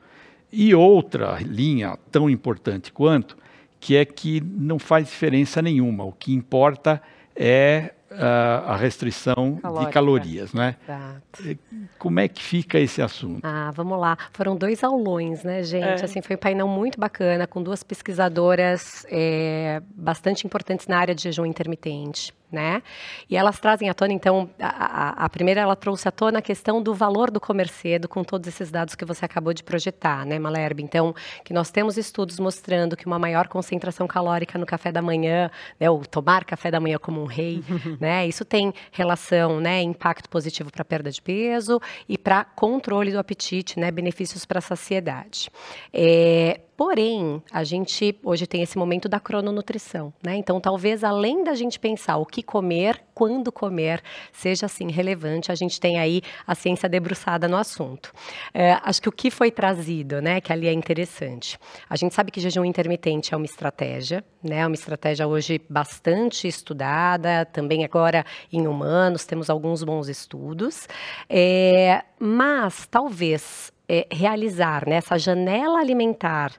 E 0.52 0.74
outra 0.74 1.38
linha 1.42 1.98
tão 2.10 2.30
importante 2.30 2.92
quanto, 2.92 3.38
que 3.80 3.96
é 3.96 4.06
que 4.06 4.42
não 4.42 4.80
faz 4.80 5.08
diferença 5.08 5.62
nenhuma. 5.62 6.06
O 6.06 6.14
que 6.14 6.34
importa 6.34 7.02
é 7.36 7.94
a 8.23 8.75
restrição 8.75 9.56
Calórica. 9.56 9.88
de 9.88 9.93
calorias, 9.93 10.54
né? 10.54 10.75
Exato. 10.84 11.60
Como 11.97 12.19
é 12.19 12.28
que 12.28 12.41
fica 12.41 12.80
esse 12.80 13.01
assunto? 13.01 13.41
Ah, 13.43 13.71
vamos 13.73 13.99
lá. 13.99 14.17
Foram 14.32 14.56
dois 14.56 14.84
aulões, 14.84 15.43
né, 15.43 15.63
gente? 15.63 16.01
É. 16.01 16.06
Assim, 16.06 16.21
foi 16.21 16.36
um 16.36 16.39
painel 16.39 16.67
muito 16.67 16.99
bacana, 16.99 17.47
com 17.47 17.62
duas 17.62 17.84
pesquisadoras 17.84 19.06
é, 19.10 19.82
bastante 19.95 20.45
importantes 20.45 20.88
na 20.88 20.97
área 20.97 21.15
de 21.15 21.23
jejum 21.23 21.45
intermitente 21.45 22.34
né? 22.56 22.82
E 23.30 23.36
elas 23.36 23.60
trazem 23.60 23.89
à 23.89 23.94
tona, 23.94 24.13
então, 24.13 24.50
a, 24.58 24.68
a, 24.68 25.26
a, 25.26 25.30
primeira 25.30 25.60
ela 25.60 25.76
trouxe 25.76 26.08
à 26.08 26.12
tona 26.12 26.39
a 26.39 26.41
questão 26.41 26.82
do 26.82 26.94
valor 26.94 27.30
do 27.30 27.39
comer 27.39 27.68
cedo 27.68 28.08
com 28.08 28.24
todos 28.24 28.48
esses 28.48 28.72
dados 28.72 28.96
que 28.96 29.04
você 29.04 29.26
acabou 29.26 29.54
de 29.54 29.62
projetar, 29.62 30.26
né, 30.26 30.39
Malerbe? 30.39 30.82
Então, 30.82 31.13
que 31.44 31.54
nós 31.54 31.70
temos 31.70 31.98
estudos 31.98 32.39
mostrando 32.39 32.96
que 32.96 33.06
uma 33.06 33.20
maior 33.20 33.50
concentração 33.50 34.08
calórica 34.08 34.58
no 34.58 34.65
café 34.65 34.89
da 34.89 35.02
manhã, 35.02 35.52
né, 35.78 35.89
ou 35.89 36.06
tomar 36.06 36.46
café 36.46 36.72
da 36.72 36.80
manhã 36.80 36.98
como 36.98 37.22
um 37.22 37.26
rei, 37.26 37.62
né? 38.00 38.26
Isso 38.26 38.46
tem 38.46 38.74
relação, 38.91 39.60
né, 39.60 39.82
impacto 39.82 40.30
positivo 40.30 40.72
para 40.72 40.86
perda 40.86 41.12
de 41.12 41.22
peso 41.22 41.82
e 42.08 42.18
para 42.18 42.46
controle 42.46 43.12
do 43.12 43.20
apetite, 43.20 43.78
né, 43.78 43.91
benefícios 43.91 44.46
para 44.46 44.60
a 44.60 44.62
saciedade. 44.62 45.50
É, 45.91 46.62
Porém, 46.78 47.42
a 47.54 47.64
gente 47.64 48.18
hoje 48.22 48.46
tem 48.46 48.62
esse 48.62 48.78
momento 48.78 49.08
da 49.08 49.18
crononutrição, 49.18 50.14
né? 50.22 50.36
Então, 50.36 50.60
talvez 50.60 51.06
além 51.06 51.42
da 51.42 51.56
gente 51.56 51.80
pensar 51.80 52.18
o 52.18 52.26
que 52.26 52.44
comer, 52.44 53.02
quando 53.14 53.50
comer, 53.50 54.04
seja 54.34 54.66
assim 54.66 54.92
relevante, 54.92 55.52
a 55.52 55.56
gente 55.56 55.80
tem 55.80 55.98
aí 55.98 56.22
a 56.46 56.54
ciência 56.54 56.90
debruçada 56.90 57.48
no 57.48 57.56
assunto. 57.56 58.12
É, 58.54 58.74
acho 58.84 59.02
que 59.02 59.08
o 59.08 59.12
que 59.12 59.32
foi 59.32 59.50
trazido, 59.50 60.22
né, 60.22 60.42
que 60.42 60.52
ali 60.52 60.68
é 60.68 60.74
interessante. 60.74 61.58
A 61.90 61.96
gente 61.96 62.14
sabe 62.14 62.30
que 62.30 62.42
jejum 62.42 62.66
intermitente 62.66 63.34
é 63.34 63.38
uma 63.38 63.46
estratégia, 63.46 64.22
né? 64.46 64.66
Uma 64.66 64.76
estratégia 64.76 65.28
hoje 65.28 65.60
bastante 65.70 66.48
estudada, 66.48 67.46
também 67.46 67.84
agora 67.84 68.26
em 68.54 68.68
humanos 68.68 69.26
temos 69.26 69.50
alguns 69.50 69.84
bons 69.84 70.08
estudos, 70.08 70.88
é, 71.30 72.04
mas 72.20 72.86
talvez 72.86 73.74
é, 73.90 74.08
realizar 74.12 74.88
né, 74.88 74.96
essa 74.96 75.18
janela 75.18 75.80
alimentar 75.80 76.52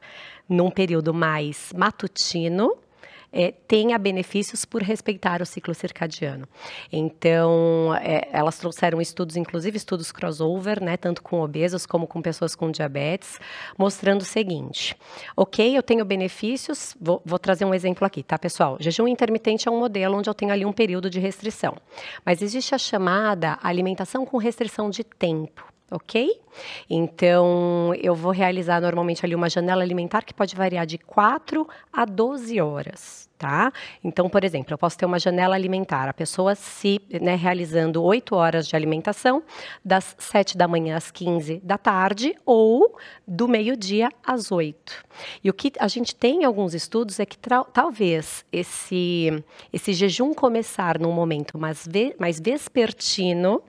num 0.49 0.70
período 0.70 1.14
mais 1.14 1.72
matutino, 1.77 2.77
é, 3.37 3.53
tenha 3.68 3.99
benefícios 3.99 4.64
por 4.64 4.83
respeitar 4.83 5.42
o 5.42 5.46
ciclo 5.46 5.75
circadiano. 5.75 6.49
Então, 6.90 7.94
é, 8.01 8.27
elas 8.33 8.57
trouxeram 8.57 8.99
estudos, 8.99 9.37
inclusive 9.37 9.77
estudos 9.77 10.11
crossover, 10.11 10.83
né, 10.83 10.96
tanto 10.96 11.22
com 11.22 11.42
obesos 11.42 11.85
como 11.85 12.07
com 12.07 12.22
pessoas 12.22 12.55
com 12.55 12.70
diabetes, 12.70 13.38
mostrando 13.77 14.22
o 14.22 14.25
seguinte: 14.25 14.96
ok, 15.37 15.77
eu 15.77 15.83
tenho 15.83 16.03
benefícios, 16.03 16.96
vou, 16.99 17.20
vou 17.27 17.38
trazer 17.38 17.66
um 17.66 17.75
exemplo 17.75 18.07
aqui, 18.07 18.22
tá, 18.22 18.38
pessoal? 18.38 18.79
Jejum 18.81 19.07
intermitente 19.07 19.68
é 19.68 19.70
um 19.70 19.79
modelo 19.79 20.16
onde 20.16 20.31
eu 20.31 20.35
tenho 20.35 20.51
ali 20.51 20.64
um 20.64 20.72
período 20.72 21.11
de 21.11 21.20
restrição, 21.20 21.77
mas 22.25 22.40
existe 22.40 22.75
a 22.75 22.79
chamada 22.79 23.59
alimentação 23.62 24.25
com 24.25 24.38
restrição 24.38 24.88
de 24.88 25.05
tempo 25.05 25.62
ok? 25.88 26.40
Então, 26.90 27.94
eu 27.94 28.12
vou 28.12 28.33
realizar 28.33 28.81
normalmente 28.81 29.25
ali 29.25 29.37
uma 29.37 29.49
janela 29.49 29.83
alimentar 29.83 30.22
que 30.25 30.35
pode 30.35 30.57
variar 30.57 30.85
de 30.85 30.99
4 30.99 31.64
a 31.92 32.05
12 32.05 32.61
horas 32.61 33.25
tá? 33.38 33.72
Então, 34.03 34.29
por 34.29 34.44
exemplo, 34.44 34.72
eu 34.72 34.79
posso 34.79 34.96
ter 34.96 35.07
uma 35.07 35.18
janela 35.18 35.55
alimentar, 35.55 36.09
a 36.09 36.14
pessoa 36.14 36.55
se 36.55 37.01
né, 37.20 37.35
realizando 37.35 38.03
8 38.03 38.35
horas 38.35 38.66
de 38.66 38.75
alimentação, 38.75 39.42
das 39.85 40.14
7 40.18 40.57
da 40.57 40.66
manhã 40.66 40.96
às 40.96 41.11
15 41.11 41.61
da 41.62 41.79
tarde 41.79 42.35
ou 42.44 42.96
do 43.27 43.46
meio-dia 43.46 44.09
às 44.25 44.51
8. 44.51 45.05
E 45.42 45.51
o 45.51 45.55
que 45.55 45.72
a 45.79 45.88
gente 45.88 46.14
tem 46.14 46.42
em 46.42 46.44
alguns 46.44 46.75
estudos 46.75 47.20
é 47.20 47.27
que 47.27 47.38
talvez 47.72 48.44
esse, 48.53 49.44
esse 49.72 49.92
jejum 49.92 50.33
começar 50.35 50.99
num 50.99 51.12
momento 51.12 51.59
mais, 51.59 51.87
ve 51.87 52.14
mais 52.18 52.40
vespertino 52.40 53.62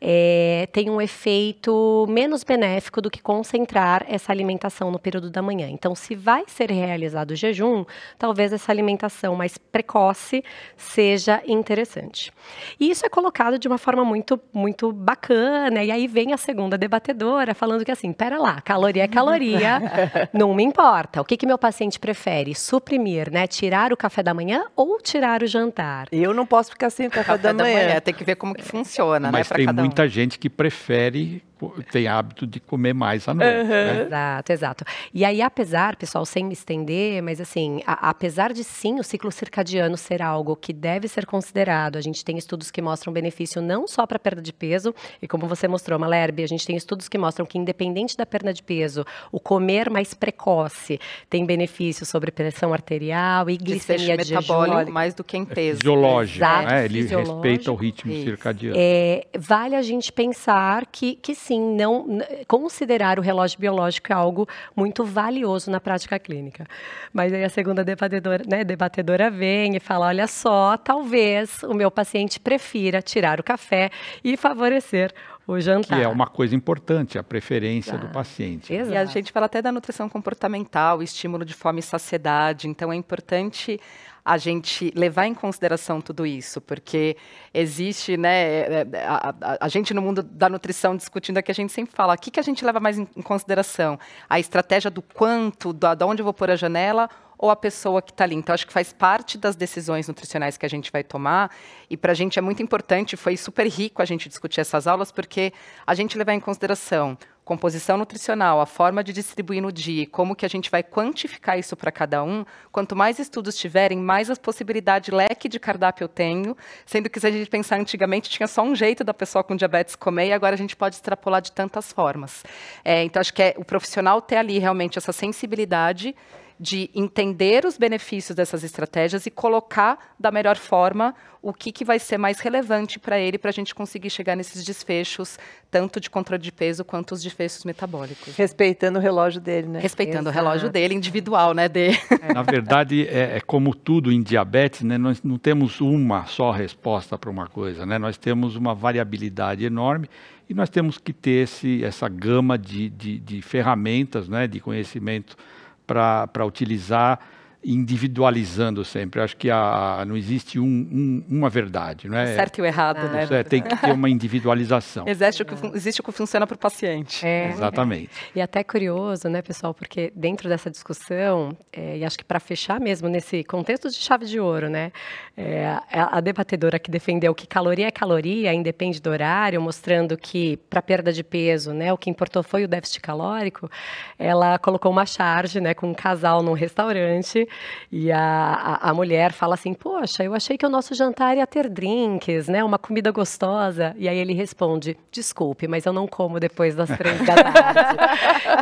é, 0.00 0.68
tem 0.72 0.90
um 0.90 1.00
efeito 1.00 2.06
menos 2.08 2.42
benéfico 2.42 3.00
do 3.00 3.10
que 3.10 3.22
concentrar 3.22 4.04
essa 4.08 4.32
alimentação 4.32 4.90
no 4.90 4.98
período 4.98 5.30
da 5.30 5.40
manhã. 5.40 5.68
Então, 5.70 5.94
se 5.94 6.14
vai 6.14 6.44
ser 6.48 6.70
realizado 6.70 7.30
o 7.30 7.36
jejum, 7.36 7.84
talvez 8.18 8.52
essa 8.52 8.72
alimentação 8.72 9.01
alimentação 9.02 9.34
mais 9.34 9.58
precoce 9.58 10.44
seja 10.76 11.42
interessante. 11.46 12.30
E 12.78 12.90
isso 12.90 13.04
é 13.04 13.08
colocado 13.08 13.58
de 13.58 13.66
uma 13.66 13.78
forma 13.78 14.04
muito, 14.04 14.40
muito 14.52 14.92
bacana. 14.92 15.82
E 15.82 15.90
aí 15.90 16.06
vem 16.06 16.32
a 16.32 16.36
segunda 16.36 16.78
debatedora 16.78 17.54
falando 17.54 17.84
que 17.84 17.90
assim, 17.90 18.12
pera 18.12 18.38
lá, 18.38 18.60
caloria 18.60 19.04
é 19.04 19.08
caloria, 19.08 19.80
não 20.32 20.54
me 20.54 20.62
importa. 20.62 21.20
O 21.20 21.24
que, 21.24 21.36
que 21.36 21.46
meu 21.46 21.58
paciente 21.58 21.98
prefere? 21.98 22.54
Suprimir, 22.54 23.30
né? 23.32 23.46
Tirar 23.46 23.92
o 23.92 23.96
café 23.96 24.22
da 24.22 24.32
manhã 24.34 24.64
ou 24.76 25.00
tirar 25.00 25.42
o 25.42 25.46
jantar? 25.46 26.06
Eu 26.12 26.32
não 26.32 26.46
posso 26.46 26.70
ficar 26.70 26.90
sem 26.90 27.06
o 27.06 27.10
café, 27.10 27.32
café 27.32 27.42
da, 27.42 27.52
da 27.52 27.64
manhã. 27.64 27.86
manhã. 27.86 28.00
Tem 28.00 28.14
que 28.14 28.24
ver 28.24 28.36
como 28.36 28.54
que 28.54 28.62
funciona, 28.62 29.30
Mas 29.32 29.50
né? 29.50 29.56
tem 29.56 29.66
muita 29.72 30.04
um. 30.04 30.08
gente 30.08 30.38
que 30.38 30.48
prefere 30.48 31.42
tem 31.90 32.08
hábito 32.08 32.46
de 32.46 32.58
comer 32.60 32.92
mais 32.92 33.28
à 33.28 33.34
noite. 33.34 33.56
Uhum. 33.56 33.68
Né? 33.68 34.02
Exato, 34.02 34.52
exato. 34.52 34.84
E 35.12 35.24
aí, 35.24 35.42
apesar, 35.42 35.96
pessoal, 35.96 36.24
sem 36.24 36.44
me 36.44 36.52
estender, 36.52 37.22
mas 37.22 37.40
assim, 37.40 37.82
a, 37.86 38.10
apesar 38.10 38.52
de 38.52 38.64
sim 38.64 38.91
o 38.98 39.04
ciclo 39.04 39.30
circadiano 39.30 39.96
ser 39.96 40.22
algo 40.22 40.56
que 40.56 40.72
deve 40.72 41.08
ser 41.08 41.26
considerado, 41.26 41.96
a 41.96 42.00
gente 42.00 42.24
tem 42.24 42.38
estudos 42.38 42.70
que 42.70 42.82
mostram 42.82 43.12
benefício 43.12 43.60
não 43.62 43.86
só 43.86 44.06
para 44.06 44.18
perda 44.18 44.42
de 44.42 44.52
peso, 44.52 44.94
e 45.20 45.28
como 45.28 45.46
você 45.46 45.68
mostrou, 45.68 45.98
Malerbe, 45.98 46.42
a 46.42 46.46
gente 46.46 46.66
tem 46.66 46.76
estudos 46.76 47.08
que 47.08 47.18
mostram 47.18 47.46
que, 47.46 47.58
independente 47.58 48.16
da 48.16 48.26
perda 48.26 48.52
de 48.52 48.62
peso, 48.62 49.04
o 49.30 49.38
comer 49.38 49.90
mais 49.90 50.14
precoce 50.14 50.98
tem 51.28 51.44
benefício 51.44 52.04
sobre 52.06 52.30
pressão 52.30 52.72
arterial 52.72 53.48
e 53.48 53.56
glicemia 53.56 54.16
de 54.16 54.34
metabólico 54.34 54.90
mais 54.90 55.14
do 55.14 55.24
que 55.24 55.36
em 55.36 55.44
peso. 55.44 55.72
É 55.72 55.76
fisiológico, 55.76 56.38
Exato, 56.38 56.68
né? 56.68 56.84
Ele 56.84 57.02
respeita 57.02 57.72
o 57.72 57.74
ritmo 57.74 58.12
Isso. 58.12 58.24
circadiano. 58.24 58.76
É, 58.78 59.26
vale 59.38 59.74
a 59.74 59.82
gente 59.82 60.12
pensar 60.12 60.86
que, 60.86 61.16
que 61.16 61.34
sim, 61.34 61.60
não 61.76 62.20
considerar 62.46 63.18
o 63.18 63.22
relógio 63.22 63.58
biológico 63.58 64.12
é 64.12 64.14
algo 64.14 64.48
muito 64.74 65.04
valioso 65.04 65.70
na 65.70 65.80
prática 65.80 66.18
clínica. 66.18 66.66
Mas 67.12 67.32
aí 67.32 67.44
a 67.44 67.48
segunda 67.48 67.84
debatedora, 67.84 68.44
né, 68.46 68.64
debatedora 68.82 69.30
vem 69.30 69.76
e 69.76 69.80
fala: 69.80 70.06
olha 70.06 70.26
só, 70.26 70.76
talvez 70.76 71.62
o 71.62 71.74
meu 71.74 71.90
paciente 71.90 72.40
prefira 72.40 73.00
tirar 73.00 73.38
o 73.38 73.42
café 73.42 73.90
e 74.24 74.36
favorecer 74.36 75.12
o 75.46 75.60
jantar. 75.60 75.98
Que 75.98 76.04
é 76.04 76.08
uma 76.08 76.26
coisa 76.26 76.54
importante, 76.54 77.18
a 77.18 77.22
preferência 77.22 77.92
Exato. 77.92 78.06
do 78.06 78.12
paciente. 78.12 78.72
Exato. 78.72 78.94
E 78.94 78.96
a 78.96 79.04
gente 79.04 79.30
fala 79.30 79.46
até 79.46 79.62
da 79.62 79.70
nutrição 79.70 80.08
comportamental, 80.08 81.02
estímulo 81.02 81.44
de 81.44 81.54
fome 81.54 81.80
e 81.80 81.82
saciedade. 81.82 82.68
Então 82.68 82.92
é 82.92 82.96
importante 82.96 83.80
a 84.24 84.38
gente 84.38 84.92
levar 84.94 85.26
em 85.26 85.34
consideração 85.34 86.00
tudo 86.00 86.24
isso, 86.24 86.60
porque 86.60 87.16
existe, 87.52 88.16
né, 88.16 88.30
é, 88.30 88.86
é, 88.92 89.04
a, 89.04 89.34
a, 89.40 89.66
a, 89.66 89.68
gente 89.68 89.92
no 89.92 90.00
mundo 90.00 90.22
da 90.22 90.48
nutrição 90.48 90.96
discutindo 90.96 91.38
aqui, 91.38 91.50
a 91.50 91.54
gente 91.54 91.72
sempre 91.72 91.92
fala, 91.92 92.14
o 92.14 92.16
que, 92.16 92.30
que 92.30 92.38
a 92.38 92.42
gente 92.42 92.64
leva 92.64 92.78
mais 92.78 93.00
em, 93.00 93.08
em 93.16 93.22
consideração? 93.22 93.98
A 94.30 94.38
estratégia 94.38 94.92
do 94.92 95.02
quanto, 95.02 95.72
da, 95.72 95.96
de 95.96 96.04
onde 96.04 96.22
eu 96.22 96.24
vou 96.24 96.32
pôr 96.32 96.52
a 96.52 96.56
janela, 96.56 97.10
ou 97.42 97.50
a 97.50 97.56
pessoa 97.56 98.00
que 98.00 98.12
está 98.12 98.22
ali. 98.22 98.36
Então, 98.36 98.54
acho 98.54 98.64
que 98.64 98.72
faz 98.72 98.92
parte 98.92 99.36
das 99.36 99.56
decisões 99.56 100.06
nutricionais 100.06 100.56
que 100.56 100.64
a 100.64 100.68
gente 100.68 100.92
vai 100.92 101.02
tomar. 101.02 101.50
E 101.90 101.96
para 101.96 102.12
a 102.12 102.14
gente 102.14 102.38
é 102.38 102.42
muito 102.42 102.62
importante, 102.62 103.16
foi 103.16 103.36
super 103.36 103.66
rico 103.66 104.00
a 104.00 104.04
gente 104.04 104.28
discutir 104.28 104.60
essas 104.60 104.86
aulas, 104.86 105.10
porque 105.10 105.52
a 105.84 105.92
gente 105.92 106.16
levar 106.16 106.34
em 106.34 106.40
consideração 106.40 107.18
composição 107.44 107.98
nutricional, 107.98 108.60
a 108.60 108.66
forma 108.66 109.02
de 109.02 109.12
distribuir 109.12 109.60
no 109.60 109.72
dia, 109.72 110.06
como 110.06 110.36
que 110.36 110.46
a 110.46 110.48
gente 110.48 110.70
vai 110.70 110.80
quantificar 110.80 111.58
isso 111.58 111.76
para 111.76 111.90
cada 111.90 112.22
um, 112.22 112.44
quanto 112.70 112.94
mais 112.94 113.18
estudos 113.18 113.56
tiverem, 113.56 113.98
mais 113.98 114.30
as 114.30 114.38
possibilidades 114.38 115.12
leque 115.12 115.48
de 115.48 115.58
cardápio 115.58 116.04
eu 116.04 116.08
tenho, 116.08 116.56
sendo 116.86 117.10
que 117.10 117.18
se 117.18 117.26
a 117.26 117.32
gente 117.32 117.50
pensar 117.50 117.80
antigamente 117.80 118.30
tinha 118.30 118.46
só 118.46 118.62
um 118.62 118.76
jeito 118.76 119.02
da 119.02 119.12
pessoa 119.12 119.42
com 119.42 119.56
diabetes 119.56 119.96
comer 119.96 120.28
e 120.28 120.32
agora 120.32 120.54
a 120.54 120.56
gente 120.56 120.76
pode 120.76 120.94
extrapolar 120.94 121.42
de 121.42 121.50
tantas 121.50 121.92
formas. 121.92 122.44
É, 122.84 123.02
então 123.02 123.18
acho 123.20 123.34
que 123.34 123.42
é 123.42 123.54
o 123.58 123.64
profissional 123.64 124.22
ter 124.22 124.36
ali 124.36 124.60
realmente 124.60 124.96
essa 124.96 125.12
sensibilidade 125.12 126.14
de 126.62 126.88
entender 126.94 127.66
os 127.66 127.76
benefícios 127.76 128.36
dessas 128.36 128.62
estratégias 128.62 129.26
e 129.26 129.32
colocar 129.32 130.14
da 130.16 130.30
melhor 130.30 130.56
forma 130.56 131.12
o 131.42 131.52
que, 131.52 131.72
que 131.72 131.84
vai 131.84 131.98
ser 131.98 132.16
mais 132.18 132.38
relevante 132.38 133.00
para 133.00 133.18
ele, 133.18 133.36
para 133.36 133.50
a 133.50 133.52
gente 133.52 133.74
conseguir 133.74 134.10
chegar 134.10 134.36
nesses 134.36 134.64
desfechos, 134.64 135.40
tanto 135.72 135.98
de 135.98 136.08
controle 136.08 136.40
de 136.40 136.52
peso 136.52 136.84
quanto 136.84 137.16
os 137.16 137.22
desfechos 137.22 137.64
metabólicos. 137.64 138.36
Respeitando 138.36 139.00
o 139.00 139.02
relógio 139.02 139.40
dele, 139.40 139.66
né? 139.66 139.80
Respeitando 139.80 140.28
Exato. 140.28 140.38
o 140.38 140.40
relógio 140.40 140.70
dele, 140.70 140.94
individual, 140.94 141.52
né? 141.52 141.68
De... 141.68 141.88
Na 142.32 142.44
verdade, 142.44 143.08
é, 143.08 143.38
é, 143.38 143.40
como 143.40 143.74
tudo 143.74 144.12
em 144.12 144.22
diabetes, 144.22 144.82
né? 144.82 144.96
Nós 144.96 145.20
não 145.20 145.38
temos 145.38 145.80
uma 145.80 146.26
só 146.26 146.52
resposta 146.52 147.18
para 147.18 147.28
uma 147.28 147.48
coisa, 147.48 147.84
né? 147.84 147.98
Nós 147.98 148.16
temos 148.16 148.54
uma 148.54 148.72
variabilidade 148.72 149.64
enorme 149.64 150.08
e 150.48 150.54
nós 150.54 150.70
temos 150.70 150.96
que 150.96 151.12
ter 151.12 151.42
esse, 151.42 151.84
essa 151.84 152.08
gama 152.08 152.56
de, 152.56 152.88
de, 152.88 153.18
de 153.18 153.42
ferramentas, 153.42 154.28
né? 154.28 154.46
De 154.46 154.60
conhecimento 154.60 155.36
para 155.86 156.44
utilizar 156.44 157.18
individualizando 157.64 158.84
sempre. 158.84 159.20
Acho 159.20 159.36
que 159.36 159.50
a, 159.50 160.04
não 160.06 160.16
existe 160.16 160.58
um, 160.58 160.64
um, 160.64 161.24
uma 161.28 161.48
verdade, 161.48 162.08
não 162.08 162.18
é? 162.18 162.34
Certo 162.34 162.58
e 162.58 162.62
o 162.62 162.66
errado, 162.66 162.98
ah. 162.98 163.08
né? 163.08 163.28
É, 163.30 163.42
tem 163.44 163.62
que 163.62 163.76
ter 163.76 163.92
uma 163.92 164.10
individualização. 164.10 165.06
existe, 165.06 165.42
o 165.42 165.46
que, 165.46 165.54
existe 165.76 166.00
o 166.00 166.04
que 166.04 166.12
funciona 166.12 166.46
para 166.46 166.56
o 166.56 166.58
paciente. 166.58 167.24
É. 167.24 167.50
Exatamente. 167.50 168.10
É. 168.34 168.38
E 168.38 168.42
até 168.42 168.64
curioso, 168.64 169.28
né, 169.28 169.42
pessoal, 169.42 169.72
porque 169.72 170.12
dentro 170.14 170.48
dessa 170.48 170.70
discussão, 170.70 171.56
é, 171.72 171.98
e 171.98 172.04
acho 172.04 172.18
que 172.18 172.24
para 172.24 172.40
fechar 172.40 172.80
mesmo 172.80 173.08
nesse 173.08 173.44
contexto 173.44 173.88
de 173.88 173.96
chave 173.96 174.26
de 174.26 174.40
ouro, 174.40 174.68
né, 174.68 174.90
é, 175.36 175.78
a 175.90 176.20
debatedora 176.20 176.78
que 176.78 176.90
defendeu 176.90 177.34
que 177.34 177.46
caloria 177.46 177.88
é 177.88 177.90
caloria, 177.90 178.52
independe 178.52 179.00
do 179.00 179.10
horário, 179.10 179.60
mostrando 179.60 180.16
que 180.16 180.58
para 180.68 180.82
perda 180.82 181.12
de 181.12 181.24
peso, 181.24 181.72
né, 181.72 181.92
o 181.92 181.96
que 181.96 182.10
importou 182.10 182.42
foi 182.42 182.64
o 182.64 182.68
déficit 182.68 183.00
calórico, 183.00 183.70
ela 184.18 184.58
colocou 184.58 184.90
uma 184.90 185.06
charge, 185.06 185.60
né, 185.60 185.74
com 185.74 185.88
um 185.88 185.94
casal 185.94 186.42
num 186.42 186.52
restaurante 186.52 187.48
e 187.90 188.10
a, 188.10 188.20
a, 188.20 188.90
a, 188.90 188.94
mulher 188.94 189.32
fala 189.32 189.54
assim: 189.54 189.74
Poxa, 189.74 190.22
eu 190.24 190.34
achei 190.34 190.56
que 190.56 190.66
o 190.66 190.68
nosso 190.68 190.94
jantar 190.94 191.36
ia 191.36 191.46
ter 191.46 191.68
drinks, 191.68 192.48
né? 192.48 192.62
Uma 192.62 192.78
comida 192.78 193.10
gostosa. 193.10 193.94
E 193.98 194.08
aí 194.08 194.18
ele 194.18 194.32
responde: 194.32 194.96
Desculpe, 195.10 195.68
mas 195.68 195.86
eu 195.86 195.92
não 195.92 196.06
como 196.06 196.40
depois 196.40 196.74
das 196.74 196.88
três 196.96 197.18
da 197.24 197.34
tarde. 197.34 197.96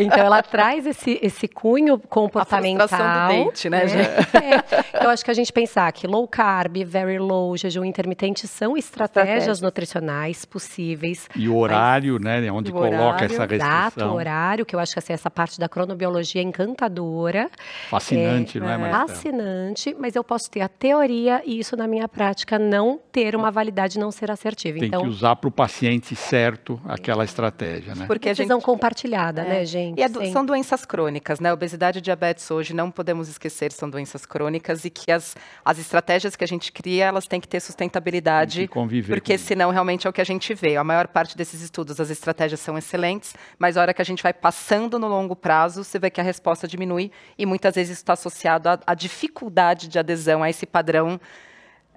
então 0.04 0.24
ela 0.24 0.42
traz 0.42 0.87
esse, 0.87 1.18
esse 1.22 1.48
cunho 1.48 1.98
comportamental. 1.98 2.88
A 2.92 3.28
do 3.28 3.33
dente, 3.33 3.70
né, 3.70 3.85
né? 3.85 4.02
É. 4.35 4.96
Então 4.98 5.11
acho 5.11 5.24
que 5.24 5.30
a 5.30 5.35
gente 5.35 5.52
pensar 5.52 5.90
que 5.92 6.06
low 6.06 6.26
carb, 6.26 6.60
very 6.68 7.18
low, 7.18 7.57
jejum 7.57 7.85
intermitente 7.85 8.46
são 8.46 8.77
estratégias 8.77 9.61
nutricionais 9.61 10.44
possíveis. 10.44 11.29
E 11.35 11.49
o 11.49 11.57
horário, 11.57 12.14
mas... 12.14 12.42
né? 12.42 12.53
Onde 12.53 12.73
coloca 12.73 12.94
horário, 12.94 13.25
essa 13.25 13.46
restrição. 13.46 13.68
Exato, 13.68 14.05
o 14.05 14.14
horário, 14.14 14.66
que 14.66 14.75
eu 14.75 14.81
acho 14.81 14.92
que 14.92 14.99
assim, 14.99 15.12
essa 15.12 15.31
parte 15.31 15.59
da 15.59 15.68
cronobiologia 15.68 16.40
é 16.40 16.44
encantadora. 16.44 17.51
Fascinante, 17.88 18.59
é, 18.59 18.61
não 18.61 18.68
é, 18.68 18.77
Marcelo? 18.77 19.09
Fascinante, 19.09 19.96
mas 19.99 20.16
eu 20.16 20.25
posso 20.25 20.51
ter 20.51 20.61
a 20.61 20.68
teoria 20.68 21.42
e 21.44 21.59
isso 21.59 21.77
na 21.77 21.87
minha 21.87 22.09
prática 22.09 22.59
não 22.59 23.01
ter 23.12 23.37
uma 23.37 23.51
validade, 23.51 23.99
não 23.99 24.11
ser 24.11 24.31
assertiva. 24.31 24.79
Tem 24.79 24.88
então, 24.88 25.03
que 25.03 25.09
usar 25.09 25.37
para 25.37 25.49
o 25.49 25.51
paciente 25.51 26.14
certo 26.16 26.81
aquela 26.85 27.25
estratégia, 27.25 27.94
né? 27.94 28.07
Porque 28.07 28.29
Decisão 28.29 28.57
a 28.57 28.61
gente... 28.61 28.66
compartilhada, 28.66 29.42
né, 29.42 29.49
é. 29.49 29.59
né, 29.61 29.64
gente? 29.64 30.01
E 30.01 30.09
do... 30.09 30.25
são 30.33 30.44
doenças 30.44 30.85
crônicas, 30.85 31.40
né? 31.40 31.53
Obesidade 31.53 31.99
e 31.99 32.03
diabetes 32.03 32.51
hoje, 32.51 32.75
não 32.75 32.90
podemos 32.90 33.29
esquecer, 33.29 33.73
são 33.73 33.88
doenças 33.88 34.27
crônicas 34.27 34.85
e 34.85 34.90
que 34.90 35.11
as, 35.11 35.37
as 35.64 35.79
estratégias 35.79 36.37
que 36.37 36.44
a 36.44 36.46
gente 36.51 36.73
cria, 36.73 37.07
elas 37.07 37.27
têm 37.27 37.41
que 37.41 37.49
ter 37.49 37.61
sustentabilidade. 37.61 38.63
Que 38.63 38.69
conviver 38.69 39.15
porque 39.15 39.39
senão 39.39 39.71
realmente 39.71 40.07
é 40.07 40.11
o 40.11 40.13
que 40.13 40.21
a 40.21 40.25
gente 40.25 40.53
vê. 40.55 40.77
A 40.77 40.85
maior 40.85 41.09
parte 41.09 41.37
desses 41.37 41.61
estudos, 41.61 42.01
as 42.01 42.11
estratégias 42.11 42.61
são 42.61 42.77
excelentes, 42.77 43.35
mas 43.59 43.77
a 43.77 43.83
hora 43.83 43.95
que 43.95 44.03
a 44.03 44.05
gente 44.05 44.23
vai 44.23 44.33
passando 44.33 44.99
no 44.99 45.09
longo 45.09 45.35
prazo, 45.35 45.85
você 45.85 45.99
vê 45.99 46.11
que 46.11 46.21
a 46.21 46.25
resposta 46.25 46.69
diminui 46.69 47.11
e 47.39 47.47
muitas 47.47 47.75
vezes 47.75 47.93
isso 47.93 48.03
está 48.03 48.13
associado 48.13 48.69
a, 48.69 48.79
a 48.87 48.95
dificuldade 48.95 49.89
de 49.89 49.99
adesão 49.99 50.43
a 50.43 50.51
esse 50.51 50.67
padrão 50.67 51.21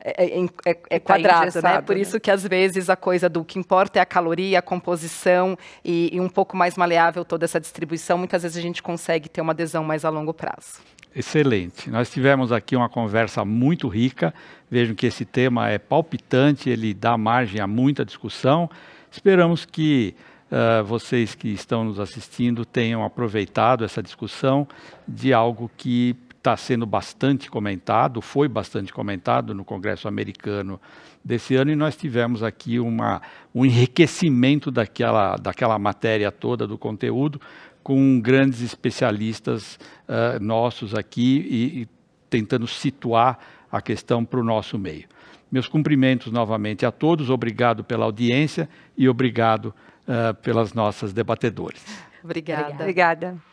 é, 0.03 0.25
é, 0.25 0.43
é, 0.65 0.77
é 0.89 0.99
tá 0.99 1.13
quadrado, 1.13 1.61
né? 1.61 1.81
Por 1.81 1.95
né? 1.95 2.01
isso 2.01 2.19
que 2.19 2.29
às 2.29 2.45
vezes 2.45 2.89
a 2.89 2.95
coisa 2.95 3.29
do 3.29 3.45
que 3.45 3.57
importa 3.57 3.99
é 3.99 4.01
a 4.01 4.05
caloria, 4.05 4.59
a 4.59 4.61
composição 4.61 5.57
e, 5.83 6.09
e, 6.13 6.19
um 6.19 6.27
pouco 6.27 6.57
mais 6.57 6.75
maleável 6.75 7.23
toda 7.23 7.45
essa 7.45 7.59
distribuição, 7.59 8.17
muitas 8.17 8.43
vezes 8.43 8.57
a 8.57 8.61
gente 8.61 8.83
consegue 8.83 9.29
ter 9.29 9.39
uma 9.39 9.53
adesão 9.53 9.83
mais 9.83 10.03
a 10.03 10.09
longo 10.09 10.33
prazo. 10.33 10.81
Excelente. 11.15 11.91
Nós 11.91 12.09
tivemos 12.09 12.51
aqui 12.51 12.75
uma 12.75 12.89
conversa 12.89 13.45
muito 13.45 13.87
rica. 13.87 14.33
Vejam 14.69 14.95
que 14.95 15.05
esse 15.05 15.25
tema 15.25 15.69
é 15.69 15.77
palpitante, 15.77 16.69
ele 16.69 16.91
dá 16.91 17.15
margem 17.17 17.61
a 17.61 17.67
muita 17.67 18.03
discussão. 18.03 18.67
Esperamos 19.11 19.63
que 19.63 20.15
uh, 20.51 20.83
vocês 20.83 21.35
que 21.35 21.49
estão 21.49 21.83
nos 21.83 21.99
assistindo 21.99 22.65
tenham 22.65 23.03
aproveitado 23.03 23.85
essa 23.85 24.01
discussão 24.01 24.67
de 25.07 25.31
algo 25.31 25.69
que 25.77 26.15
está 26.43 26.57
sendo 26.57 26.85
bastante 26.85 27.49
comentado, 27.49 28.21
foi 28.21 28.49
bastante 28.49 28.91
comentado 28.91 29.53
no 29.53 29.63
Congresso 29.63 30.09
americano 30.09 30.81
desse 31.23 31.55
ano, 31.55 31.71
e 31.71 31.75
nós 31.75 31.95
tivemos 31.95 32.43
aqui 32.43 32.81
uma, 32.81 33.21
um 33.55 33.63
enriquecimento 33.63 34.69
daquela, 34.69 35.37
daquela 35.37 35.79
matéria 35.79 36.29
toda, 36.33 36.67
do 36.67 36.77
conteúdo, 36.77 37.39
com 37.83 38.19
grandes 38.19 38.61
especialistas 38.61 39.77
uh, 40.07 40.41
nossos 40.41 40.95
aqui 40.95 41.45
e, 41.49 41.81
e 41.81 41.87
tentando 42.29 42.65
situar 42.65 43.37
a 43.71 43.81
questão 43.81 44.23
para 44.23 44.39
o 44.39 44.43
nosso 44.43 44.79
meio. 44.79 45.07
Meus 45.51 45.67
cumprimentos 45.67 46.31
novamente 46.31 46.85
a 46.85 46.91
todos, 46.91 47.29
obrigado 47.29 47.83
pela 47.83 48.05
audiência 48.05 48.67
e 48.97 49.07
obrigado 49.07 49.73
uh, 50.07 50.33
pelas 50.41 50.73
nossas 50.73 51.13
debatedoras. 51.13 51.83
Obrigada. 52.23 52.73
Obrigada. 52.73 53.52